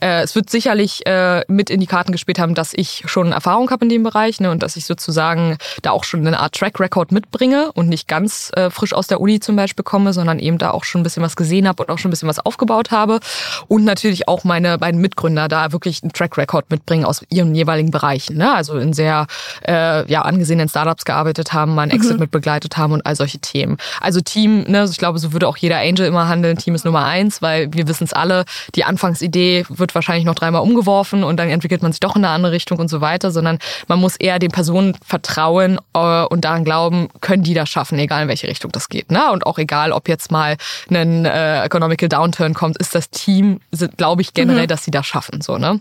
äh, 0.00 0.22
es 0.22 0.34
wird 0.34 0.50
sicherlich 0.50 1.06
äh, 1.06 1.44
mit 1.48 1.70
in 1.70 1.80
die 1.80 1.86
Karten 1.86 2.12
gespielt 2.12 2.38
haben, 2.38 2.54
dass 2.54 2.72
ich 2.74 3.04
schon 3.06 3.32
Erfahrung 3.32 3.70
habe 3.70 3.84
in 3.84 3.88
dem 3.88 4.02
Bereich 4.02 4.40
ne? 4.40 4.50
und 4.50 4.62
dass 4.62 4.76
ich 4.76 4.84
sozusagen 4.84 5.56
da 5.82 5.92
auch 5.92 6.04
schon 6.04 6.26
eine 6.26 6.40
Art 6.40 6.54
Track 6.54 6.78
Record 6.78 7.12
mitbringe 7.12 7.72
und 7.72 7.88
nicht 7.88 8.06
ganz 8.06 8.50
äh, 8.54 8.70
frisch 8.70 8.92
aus 8.92 9.06
der 9.06 9.20
Uni 9.20 9.40
zum 9.40 9.56
Beispiel 9.56 9.84
komme, 9.84 10.12
sondern 10.12 10.38
eben 10.38 10.58
da 10.58 10.70
auch 10.70 10.84
schon 10.84 11.00
ein 11.00 11.04
bisschen 11.04 11.22
was 11.22 11.36
gesehen 11.36 11.66
habe 11.66 11.82
und 11.82 11.90
auch 11.90 11.98
schon 11.98 12.10
ein 12.10 12.12
bisschen 12.12 12.28
was 12.28 12.38
aufgebaut 12.38 12.90
habe. 12.90 13.20
Und 13.68 13.84
natürlich 13.84 14.28
auch 14.28 14.44
meine 14.44 14.78
beiden 14.78 15.00
Mitgründer 15.00 15.48
da 15.48 15.72
wirklich 15.72 16.02
einen 16.02 16.12
Track 16.12 16.36
Record 16.36 16.70
mitbringen 16.70 17.04
aus 17.04 17.22
ihren 17.30 17.54
jeweiligen 17.60 17.90
Bereichen. 17.90 18.36
Ne? 18.36 18.52
Also 18.54 18.76
in 18.78 18.92
sehr 18.92 19.26
äh, 19.66 20.10
ja, 20.10 20.22
angesehenen 20.22 20.68
Startups 20.68 21.04
gearbeitet 21.04 21.52
haben, 21.52 21.74
mal 21.74 21.82
einen 21.82 21.92
Exit 21.92 22.14
mhm. 22.14 22.20
mit 22.20 22.30
begleitet 22.30 22.76
haben 22.76 22.92
und 22.92 23.06
all 23.06 23.14
solche 23.14 23.38
Themen. 23.38 23.76
Also 24.00 24.20
Team, 24.20 24.62
ne, 24.62 24.86
ich 24.90 24.98
glaube, 24.98 25.18
so 25.18 25.32
würde 25.32 25.48
auch 25.48 25.56
jeder 25.56 25.78
Angel 25.78 26.06
immer 26.06 26.28
handeln. 26.28 26.56
Team 26.56 26.74
ist 26.74 26.84
Nummer 26.84 27.04
eins, 27.04 27.42
weil 27.42 27.72
wir 27.72 27.86
wissen 27.88 28.04
es 28.04 28.12
alle, 28.12 28.44
die 28.74 28.84
Anfangsidee 28.84 29.64
wird 29.68 29.94
wahrscheinlich 29.94 30.24
noch 30.24 30.34
dreimal 30.34 30.62
umgeworfen 30.62 31.24
und 31.24 31.36
dann 31.36 31.48
entwickelt 31.48 31.82
man 31.82 31.92
sich 31.92 32.00
doch 32.00 32.16
in 32.16 32.24
eine 32.24 32.34
andere 32.34 32.52
Richtung 32.52 32.78
und 32.78 32.88
so 32.88 33.00
weiter, 33.00 33.30
sondern 33.30 33.58
man 33.88 33.98
muss 34.00 34.16
eher 34.16 34.38
den 34.38 34.50
Personen 34.50 34.96
vertrauen 35.04 35.78
äh, 35.94 36.24
und 36.24 36.44
daran 36.44 36.64
glauben, 36.64 37.08
können 37.20 37.42
die 37.42 37.54
das 37.54 37.68
schaffen, 37.68 37.98
egal 37.98 38.22
in 38.22 38.28
welche 38.28 38.48
Richtung 38.48 38.72
das 38.72 38.88
geht. 38.88 39.10
Ne? 39.10 39.30
Und 39.30 39.46
auch 39.46 39.58
egal, 39.58 39.92
ob 39.92 40.08
jetzt 40.08 40.30
mal 40.30 40.56
ein 40.90 41.24
äh, 41.24 41.64
Economical 41.64 42.08
Downturn 42.08 42.54
kommt, 42.54 42.78
ist 42.78 42.94
das 42.94 43.10
Team, 43.10 43.60
glaube 43.96 44.22
ich 44.22 44.34
generell, 44.34 44.64
mhm. 44.64 44.68
dass 44.68 44.84
sie 44.84 44.90
das 44.90 45.06
schaffen. 45.06 45.40
So, 45.40 45.58
ne? 45.58 45.80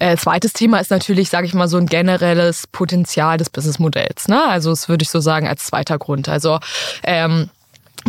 Äh, 0.00 0.16
zweites 0.16 0.52
Thema 0.52 0.78
ist 0.78 0.90
natürlich 0.94 1.28
sage 1.28 1.46
ich 1.46 1.54
mal, 1.54 1.68
so 1.68 1.76
ein 1.76 1.86
generelles 1.86 2.66
Potenzial 2.68 3.36
des 3.36 3.50
Businessmodells. 3.50 4.28
Ne? 4.28 4.40
Also 4.48 4.70
das 4.70 4.88
würde 4.88 5.02
ich 5.02 5.10
so 5.10 5.20
sagen 5.20 5.46
als 5.48 5.66
zweiter 5.66 5.98
Grund. 5.98 6.28
Also 6.28 6.58
ähm, 7.02 7.50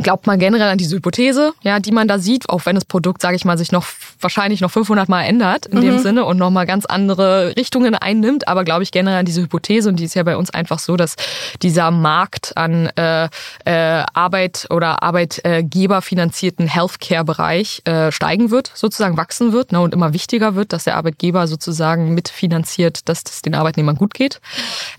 glaubt 0.01 0.27
man 0.27 0.39
generell 0.39 0.69
an 0.69 0.77
diese 0.77 0.95
Hypothese, 0.95 1.53
ja, 1.61 1.79
die 1.79 1.91
man 1.91 2.07
da 2.07 2.19
sieht, 2.19 2.49
auch 2.49 2.65
wenn 2.65 2.75
das 2.75 2.85
Produkt, 2.85 3.21
sage 3.21 3.35
ich 3.35 3.45
mal, 3.45 3.57
sich 3.57 3.71
noch 3.71 3.85
wahrscheinlich 4.19 4.61
noch 4.61 4.71
500 4.71 5.07
Mal 5.09 5.23
ändert 5.23 5.65
in 5.67 5.79
mhm. 5.79 5.83
dem 5.83 5.99
Sinne 5.99 6.25
und 6.25 6.37
nochmal 6.37 6.65
ganz 6.65 6.85
andere 6.85 7.55
Richtungen 7.55 7.95
einnimmt, 7.95 8.47
aber 8.47 8.63
glaube 8.63 8.83
ich 8.83 8.91
generell 8.91 9.19
an 9.19 9.25
diese 9.25 9.41
Hypothese 9.41 9.89
und 9.89 9.97
die 9.97 10.05
ist 10.05 10.15
ja 10.15 10.23
bei 10.23 10.37
uns 10.37 10.49
einfach 10.49 10.79
so, 10.79 10.97
dass 10.97 11.15
dieser 11.61 11.91
Markt 11.91 12.57
an 12.57 12.87
äh, 12.97 13.29
äh, 13.65 14.03
Arbeit 14.13 14.67
oder 14.69 15.01
Arbeitgeber 15.01 16.01
finanzierten 16.01 16.67
Healthcare-Bereich 16.67 17.81
äh, 17.85 18.11
steigen 18.11 18.51
wird, 18.51 18.71
sozusagen 18.73 19.17
wachsen 19.17 19.53
wird 19.53 19.71
ne, 19.71 19.79
und 19.79 19.93
immer 19.93 20.13
wichtiger 20.13 20.55
wird, 20.55 20.73
dass 20.73 20.83
der 20.83 20.97
Arbeitgeber 20.97 21.47
sozusagen 21.47 22.13
mitfinanziert, 22.13 23.07
dass 23.07 23.23
es 23.25 23.41
den 23.41 23.55
Arbeitnehmern 23.55 23.95
gut 23.95 24.13
geht. 24.13 24.41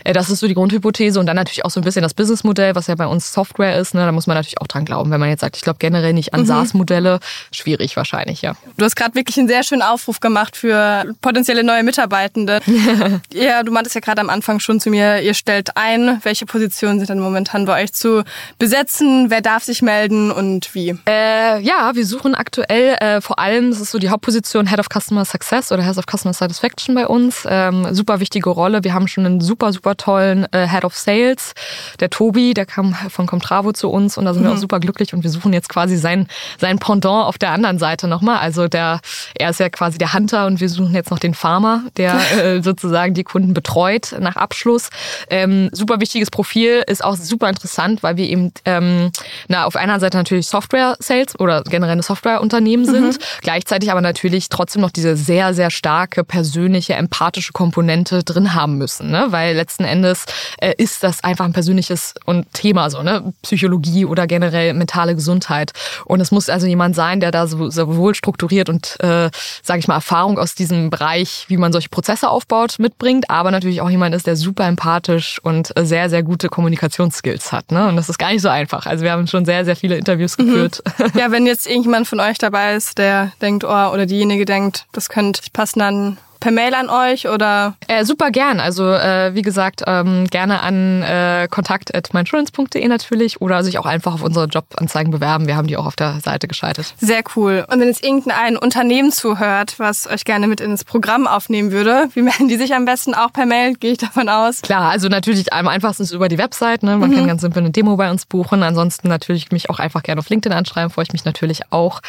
Äh, 0.05 0.15
das 0.15 0.31
ist 0.31 0.41
so 0.41 0.49
die 0.49 0.55
Grundhypothese 0.55 1.21
und 1.21 1.27
dann 1.27 1.37
natürlich 1.37 1.65
auch 1.65 1.71
so 1.71 1.81
ein 1.81 1.85
bisschen 1.85 2.03
das 2.03 2.15
Businessmodell, 2.15 2.75
was 2.75 2.87
ja 2.87 2.95
bei 2.95 3.07
uns 3.07 3.33
Software 3.33 3.79
ist. 3.79 3.95
Ne, 3.95 4.05
da 4.05 4.13
muss 4.13 4.27
man 4.27 4.37
natürlich 4.37 4.61
auch 4.61 4.67
dran 4.67 4.86
glauben. 4.87 5.11
Wenn 5.11 5.21
man 5.21 5.29
jetzt 5.29 5.41
sagt, 5.41 5.57
ich 5.57 5.63
glaube 5.63 5.79
generell 5.79 6.15
nicht 6.15 6.33
an 6.33 6.41
mhm. 6.41 6.47
SaaS-Modelle, 6.47 7.21
schwierig 7.53 7.97
wahrscheinlich, 7.97 8.43
ja. 8.43 8.55
Du 8.79 8.85
hast 8.85 8.97
gerade 8.97 9.15
wirklich 9.15 9.39
einen 9.39 9.49
sehr 9.49 9.63
schönen 9.63 9.83
Aufruf 9.83 10.21
gemacht 10.21 10.57
für 10.57 11.05
potenzielle 11.21 11.63
neue 11.63 11.83
Mitarbeitende. 11.83 12.61
ja, 13.33 13.63
du 13.63 13.73
meintest 13.73 13.95
ja 13.95 14.01
gerade 14.01 14.21
am 14.21 14.31
Anfang 14.31 14.61
schon 14.61 14.81
zu 14.81 14.91
mir, 14.91 15.21
ihr 15.21 15.35
stellt 15.35 15.77
ein. 15.77 16.21
Welche 16.23 16.47
Positionen 16.47 16.99
sind 16.99 17.11
denn 17.11 17.21
momentan 17.21 17.67
bei 17.67 17.83
euch 17.83 17.93
zu 17.93 18.23
besetzen? 18.59 19.27
Wer 19.29 19.43
darf 19.43 19.65
sich 19.65 19.83
melden 19.83 20.31
und 20.31 20.75
wie? 20.75 20.97
Äh, 21.07 21.61
ja, 21.61 21.95
wir 21.95 22.07
suchen 22.07 22.35
aktuell 22.35 22.97
äh, 23.01 23.21
vor 23.21 23.39
allem, 23.39 23.71
das 23.71 23.81
ist 23.81 23.91
so 23.91 23.99
die 23.99 24.09
Hauptposition 24.09 24.69
Head 24.69 24.79
of 24.79 24.87
Customer 24.89 25.25
Success 25.25 25.73
oder 25.73 25.83
Head 25.83 25.99
of 25.99 26.05
Customer 26.07 26.33
Satisfaction 26.33 26.95
bei 26.95 27.07
uns. 27.07 27.45
Ähm, 27.49 27.95
super 27.95 28.21
wichtige 28.21 28.51
Rolle. 28.51 28.85
Wir 28.85 28.95
haben 28.95 29.09
schon 29.09 29.27
einen 29.27 29.41
super, 29.41 29.73
super 29.73 29.97
tollen 29.97 30.47
äh, 30.53 30.69
Head 30.69 30.85
of 30.85 30.97
Sales. 30.97 31.53
Der 32.01 32.11
Tobi, 32.11 32.55
der 32.55 32.67
kam 32.67 32.95
von 32.95 33.27
Comtravo 33.27 33.73
zu 33.73 33.91
uns 33.91 34.17
und 34.17 34.25
da 34.25 34.35
sind 34.35 34.43
mhm. 34.43 34.49
wir 34.49 34.55
auch 34.55 34.59
super 34.59 34.76
super 34.77 34.81
glücklich 34.81 35.15
und 35.15 35.23
wir 35.23 35.31
suchen 35.31 35.53
jetzt 35.53 35.69
quasi 35.69 35.97
sein, 35.97 36.29
sein 36.59 36.79
Pendant 36.79 37.27
auf 37.27 37.39
der 37.39 37.51
anderen 37.51 37.79
Seite 37.79 38.09
nochmal. 38.09 38.39
Also 38.39 38.69
der, 38.69 39.01
er 39.35 39.51
ist 39.51 39.61
ja 39.61 39.69
quasi 39.69 39.99
der 39.99 40.13
Hunter 40.13 40.47
und 40.47 40.61
wir 40.61 40.69
suchen 40.69 40.95
jetzt 40.95 41.11
noch 41.11 41.19
den 41.19 41.35
Farmer, 41.35 41.85
der 41.97 42.19
äh, 42.43 42.63
sozusagen 42.63 43.15
die 43.15 43.25
Kunden 43.25 43.55
betreut 43.55 44.15
nach 44.19 44.37
Abschluss. 44.37 44.91
Ähm, 45.31 45.71
super 45.73 46.01
wichtiges 46.01 46.31
Profil, 46.31 46.83
ist 46.87 47.03
auch 47.03 47.17
super 47.17 47.49
interessant, 47.49 48.03
weil 48.03 48.17
wir 48.17 48.29
eben 48.29 48.53
ähm, 48.65 49.11
na, 49.49 49.65
auf 49.65 49.77
einer 49.77 50.01
Seite 50.01 50.17
natürlich 50.17 50.47
Software-Sales 50.47 51.39
oder 51.41 51.63
generell 51.63 51.93
eine 51.93 52.03
Softwareunternehmen 52.03 52.87
sind, 52.87 53.15
mhm. 53.15 53.19
gleichzeitig 53.43 53.91
aber 53.91 54.01
natürlich 54.01 54.49
trotzdem 54.49 54.83
noch 54.83 54.91
diese 54.91 55.17
sehr, 55.17 55.55
sehr 55.55 55.71
starke 55.71 56.25
persönliche, 56.25 56.95
empathische 56.95 57.53
Komponente 57.53 58.23
drin 58.25 58.55
haben 58.55 58.79
müssen. 58.79 59.11
Ne? 59.11 59.27
Weil 59.31 59.57
letzten 59.57 59.85
Endes 59.85 60.27
äh, 60.59 60.75
ist 60.77 61.03
das 61.03 61.25
einfach 61.25 61.45
ein 61.45 61.53
persönliches 61.53 62.15
und 62.25 62.53
Thema 62.53 62.91
so, 62.91 63.03
ne? 63.03 63.33
Psychologie 63.43 64.05
oder 64.05 64.27
generell 64.27 64.66
mentale 64.75 65.15
Gesundheit. 65.15 65.73
Und 66.05 66.21
es 66.21 66.31
muss 66.31 66.49
also 66.49 66.67
jemand 66.67 66.95
sein, 66.95 67.21
der 67.21 67.31
da 67.31 67.47
sowohl 67.47 68.15
strukturiert 68.15 68.69
und, 68.69 68.97
äh, 69.01 69.31
sage 69.63 69.79
ich 69.79 69.89
mal, 69.89 69.97
Erfahrung 69.97 70.39
aus 70.39 70.55
diesem 70.55 70.91
Bereich, 70.91 71.45
wie 71.49 71.57
man 71.57 71.73
solche 71.73 71.89
Prozesse 71.89 72.29
aufbaut, 72.29 72.77
mitbringt, 72.79 73.31
aber 73.31 73.51
natürlich 73.51 73.81
auch 73.81 73.91
jemand 73.91 74.15
ist, 74.15 74.27
der 74.27 74.37
super 74.37 74.67
empathisch 74.67 75.41
und 75.43 75.73
sehr, 75.77 76.11
sehr 76.11 76.23
gute 76.23 76.49
Kommunikationsskills 76.49 77.53
hat. 77.53 77.73
Ne? 77.73 77.89
Und 77.89 77.97
das 77.97 78.09
ist 78.09 78.19
gar 78.19 78.31
nicht 78.31 78.43
so 78.43 78.49
einfach. 78.49 78.87
Also 78.87 79.05
wir 79.05 79.13
haben 79.13 79.27
schon 79.27 79.45
sehr, 79.45 79.65
sehr 79.65 79.77
viele 79.77 79.97
Interviews 79.97 80.39
mhm. 80.39 80.47
geführt. 80.47 80.83
Mhm. 80.99 81.19
Ja, 81.19 81.31
wenn 81.31 81.47
jetzt 81.47 81.67
irgendjemand 81.67 82.07
von 82.09 82.21
euch 82.21 82.39
dabei 82.39 82.75
ist, 82.75 82.99
der 82.99 83.33
denkt, 83.41 83.65
oh, 83.65 83.69
oder 83.93 84.07
diejenige 84.07 84.45
denkt, 84.45 84.87
das 84.93 85.09
könnte 85.09 85.43
passen, 85.53 85.81
dann 85.81 86.19
per 86.47 86.53
Mail 86.53 86.75
an 86.75 86.89
euch 86.89 87.29
oder? 87.29 87.75
Äh, 87.89 88.05
super 88.05 88.31
gern. 88.31 88.61
Also 88.61 88.85
äh, 88.89 89.35
wie 89.35 89.43
gesagt, 89.43 89.83
ähm, 89.85 90.29
gerne 90.31 90.61
an 90.61 91.03
äh, 91.03 91.49
kontakt.mindsurance.de 91.51 92.87
natürlich 92.87 93.41
oder 93.41 93.65
sich 93.65 93.81
auch 93.81 93.85
einfach 93.85 94.15
auf 94.15 94.23
unsere 94.23 94.47
Jobanzeigen 94.47 95.11
bewerben. 95.11 95.49
Wir 95.49 95.57
haben 95.57 95.67
die 95.67 95.77
auch 95.77 95.87
auf 95.87 95.97
der 95.97 96.21
Seite 96.21 96.47
geschaltet. 96.47 96.95
Sehr 96.99 97.25
cool. 97.35 97.67
Und 97.69 97.81
wenn 97.81 97.89
jetzt 97.89 98.05
irgendein 98.05 98.57
Unternehmen 98.57 99.11
zuhört, 99.11 99.75
was 99.79 100.07
euch 100.07 100.25
gerne 100.25 100.47
mit 100.47 100.61
ins 100.61 100.85
Programm 100.85 101.27
aufnehmen 101.27 101.73
würde, 101.73 102.11
wie 102.15 102.23
melden 102.23 102.47
die 102.47 102.57
sich 102.57 102.75
am 102.75 102.85
besten 102.85 103.13
auch 103.15 103.33
per 103.33 103.45
Mail? 103.45 103.75
Gehe 103.75 103.91
ich 103.91 103.99
davon 103.99 104.29
aus? 104.29 104.63
Klar, 104.63 104.89
also 104.89 105.09
natürlich 105.09 105.53
am 105.53 105.67
einfachsten 105.67 106.05
ist 106.05 106.13
über 106.13 106.29
die 106.29 106.39
Website. 106.39 106.85
Ne? 106.85 106.97
Man 106.97 107.11
mhm. 107.11 107.17
kann 107.17 107.27
ganz 107.27 107.41
simpel 107.41 107.59
eine 107.59 107.73
Demo 107.73 107.97
bei 107.97 108.09
uns 108.09 108.25
buchen. 108.25 108.63
Ansonsten 108.63 109.09
natürlich 109.09 109.51
mich 109.51 109.69
auch 109.69 109.81
einfach 109.81 110.05
gerne 110.05 110.21
auf 110.21 110.29
LinkedIn 110.29 110.57
anschreiben, 110.57 110.91
freue 110.91 111.07
ich 111.07 111.13
mich 111.13 111.25
natürlich 111.25 111.73
auch. 111.73 112.03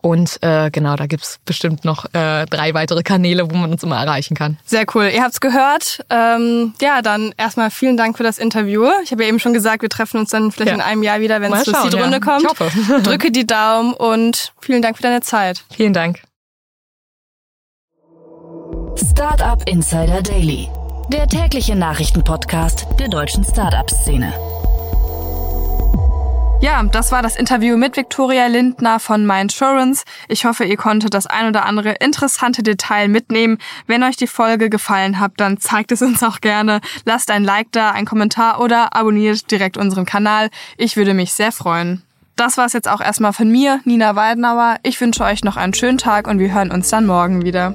Und 0.00 0.42
äh, 0.42 0.70
genau, 0.70 0.96
da 0.96 1.06
gibt's 1.06 1.40
bestimmt 1.44 1.84
noch 1.84 2.06
äh, 2.14 2.46
drei 2.46 2.72
weitere 2.72 3.02
Kanäle, 3.02 3.50
wo 3.50 3.54
man 3.54 3.70
uns 3.70 3.81
immer 3.82 3.96
erreichen 3.96 4.34
kann. 4.34 4.58
Sehr 4.64 4.84
cool. 4.94 5.10
Ihr 5.12 5.22
habt's 5.22 5.40
gehört. 5.40 6.04
Ähm, 6.10 6.74
ja, 6.80 7.02
dann 7.02 7.32
erstmal 7.36 7.70
vielen 7.70 7.96
Dank 7.96 8.16
für 8.16 8.22
das 8.22 8.38
Interview. 8.38 8.86
Ich 9.02 9.12
habe 9.12 9.22
ja 9.22 9.28
eben 9.28 9.38
schon 9.38 9.52
gesagt, 9.52 9.82
wir 9.82 9.88
treffen 9.88 10.18
uns 10.18 10.30
dann 10.30 10.52
vielleicht 10.52 10.70
ja. 10.70 10.74
in 10.74 10.80
einem 10.80 11.02
Jahr 11.02 11.20
wieder, 11.20 11.40
wenn 11.40 11.52
es 11.52 11.64
zur 11.64 11.74
Seed-Runde 11.74 12.18
ja. 12.18 12.20
kommt. 12.20 12.42
Ich 12.42 12.48
hoffe. 12.48 12.70
Drücke 13.02 13.30
die 13.30 13.46
Daumen 13.46 13.94
und 13.94 14.52
vielen 14.60 14.82
Dank 14.82 14.96
für 14.96 15.02
deine 15.02 15.20
Zeit. 15.20 15.64
Vielen 15.74 15.92
Dank. 15.92 16.22
Startup 18.96 19.66
Insider 19.68 20.22
Daily, 20.22 20.68
der 21.08 21.26
tägliche 21.26 21.74
Nachrichtenpodcast 21.74 22.86
der 22.98 23.08
deutschen 23.08 23.44
Startup-Szene. 23.44 24.51
Ja, 26.62 26.80
das 26.84 27.10
war 27.10 27.22
das 27.22 27.34
Interview 27.34 27.76
mit 27.76 27.96
Victoria 27.96 28.46
Lindner 28.46 29.00
von 29.00 29.26
Mindsurance. 29.26 30.04
Ich 30.28 30.44
hoffe, 30.44 30.62
ihr 30.62 30.76
konntet 30.76 31.12
das 31.12 31.26
ein 31.26 31.48
oder 31.48 31.64
andere 31.64 31.94
interessante 31.94 32.62
Detail 32.62 33.08
mitnehmen. 33.08 33.58
Wenn 33.88 34.04
euch 34.04 34.16
die 34.16 34.28
Folge 34.28 34.70
gefallen 34.70 35.18
hat, 35.18 35.32
dann 35.38 35.58
zeigt 35.58 35.90
es 35.90 36.02
uns 36.02 36.22
auch 36.22 36.40
gerne. 36.40 36.80
Lasst 37.04 37.32
ein 37.32 37.42
Like 37.42 37.72
da, 37.72 37.90
ein 37.90 38.04
Kommentar 38.04 38.60
oder 38.60 38.94
abonniert 38.94 39.50
direkt 39.50 39.76
unseren 39.76 40.06
Kanal. 40.06 40.50
Ich 40.76 40.96
würde 40.96 41.14
mich 41.14 41.32
sehr 41.32 41.50
freuen. 41.50 42.04
Das 42.36 42.56
war's 42.58 42.74
jetzt 42.74 42.88
auch 42.88 43.00
erstmal 43.00 43.32
von 43.32 43.50
mir, 43.50 43.80
Nina 43.84 44.14
Weidenauer. 44.14 44.76
Ich 44.84 45.00
wünsche 45.00 45.24
euch 45.24 45.42
noch 45.42 45.56
einen 45.56 45.74
schönen 45.74 45.98
Tag 45.98 46.28
und 46.28 46.38
wir 46.38 46.54
hören 46.54 46.70
uns 46.70 46.88
dann 46.90 47.06
morgen 47.06 47.44
wieder. 47.44 47.74